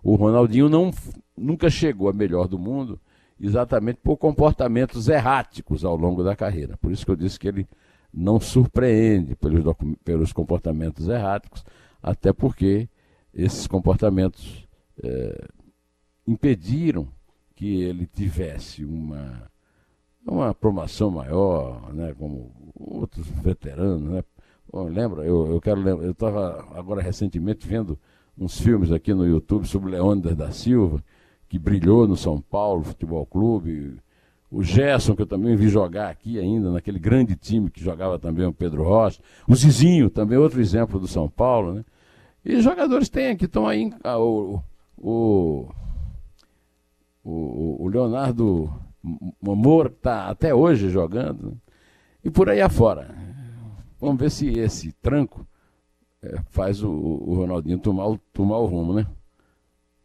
o 0.00 0.14
Ronaldinho 0.14 0.68
não, 0.68 0.92
nunca 1.36 1.68
chegou 1.68 2.08
a 2.08 2.12
melhor 2.12 2.46
do 2.46 2.56
mundo 2.56 3.00
exatamente 3.40 3.98
por 4.00 4.16
comportamentos 4.16 5.08
erráticos 5.08 5.84
ao 5.84 5.96
longo 5.96 6.22
da 6.22 6.36
carreira. 6.36 6.76
Por 6.76 6.92
isso 6.92 7.04
que 7.04 7.10
eu 7.10 7.16
disse 7.16 7.36
que 7.36 7.48
ele 7.48 7.66
não 8.12 8.38
surpreende 8.38 9.34
pelos, 9.34 9.64
pelos 10.04 10.32
comportamentos 10.32 11.08
erráticos, 11.08 11.64
até 12.02 12.32
porque 12.32 12.88
esses 13.32 13.66
comportamentos 13.66 14.68
é, 15.02 15.48
impediram 16.26 17.08
que 17.54 17.82
ele 17.82 18.06
tivesse 18.06 18.84
uma, 18.84 19.50
uma 20.26 20.54
promoção 20.54 21.10
maior, 21.10 21.92
né, 21.94 22.14
como 22.18 22.52
outros 22.74 23.26
veteranos, 23.26 24.02
né? 24.02 24.24
Bom, 24.70 24.88
lembra, 24.88 25.22
eu, 25.24 25.52
eu 25.52 25.60
quero 25.60 25.80
lembrar, 25.80 26.04
eu 26.04 26.12
estava 26.12 26.66
agora 26.74 27.02
recentemente 27.02 27.66
vendo 27.66 27.98
uns 28.38 28.58
filmes 28.58 28.90
aqui 28.90 29.12
no 29.12 29.26
YouTube 29.26 29.66
sobre 29.66 29.90
Leônidas 29.90 30.34
da 30.34 30.50
Silva, 30.50 31.02
que 31.48 31.58
brilhou 31.58 32.08
no 32.08 32.16
São 32.16 32.40
Paulo 32.40 32.82
Futebol 32.82 33.26
Clube, 33.26 33.98
o 34.52 34.62
Gerson, 34.62 35.16
que 35.16 35.22
eu 35.22 35.26
também 35.26 35.56
vi 35.56 35.68
jogar 35.68 36.10
aqui 36.10 36.38
ainda, 36.38 36.70
naquele 36.70 36.98
grande 36.98 37.34
time 37.34 37.70
que 37.70 37.82
jogava 37.82 38.18
também 38.18 38.44
o 38.44 38.52
Pedro 38.52 38.82
Rocha, 38.82 39.18
o 39.48 39.56
Zizinho, 39.56 40.10
também 40.10 40.36
outro 40.36 40.60
exemplo 40.60 41.00
do 41.00 41.08
São 41.08 41.26
Paulo, 41.26 41.72
né? 41.72 41.84
E 42.44 42.60
jogadores 42.60 43.08
tem 43.08 43.34
que 43.34 43.46
estão 43.46 43.66
aí, 43.66 43.90
ah, 44.04 44.18
o, 44.18 44.62
o, 44.98 45.68
o, 47.24 47.84
o 47.84 47.88
Leonardo 47.88 48.70
que 49.02 49.96
está 49.96 50.28
até 50.28 50.54
hoje 50.54 50.90
jogando, 50.90 51.52
né? 51.52 51.56
e 52.22 52.30
por 52.30 52.50
aí 52.50 52.60
afora. 52.60 53.14
Vamos 53.98 54.20
ver 54.20 54.30
se 54.30 54.48
esse 54.58 54.92
tranco 54.92 55.46
é, 56.22 56.42
faz 56.50 56.82
o, 56.82 56.90
o, 56.90 57.34
Ronaldinho 57.36 57.78
tomar 57.78 58.06
o, 58.06 58.18
tomar 58.34 58.58
o 58.58 58.66
rumo, 58.66 58.92
né? 58.92 59.06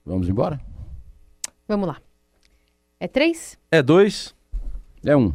Vamos 0.05 0.29
embora? 0.29 0.61
Vamos 1.67 1.87
lá. 1.87 1.97
É 2.97 3.07
três? 3.07 3.59
É 3.69 3.83
dois? 3.83 4.36
É 5.05 5.15
um. 5.15 5.33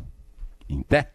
Em 0.68 0.83
pé? 0.83 1.12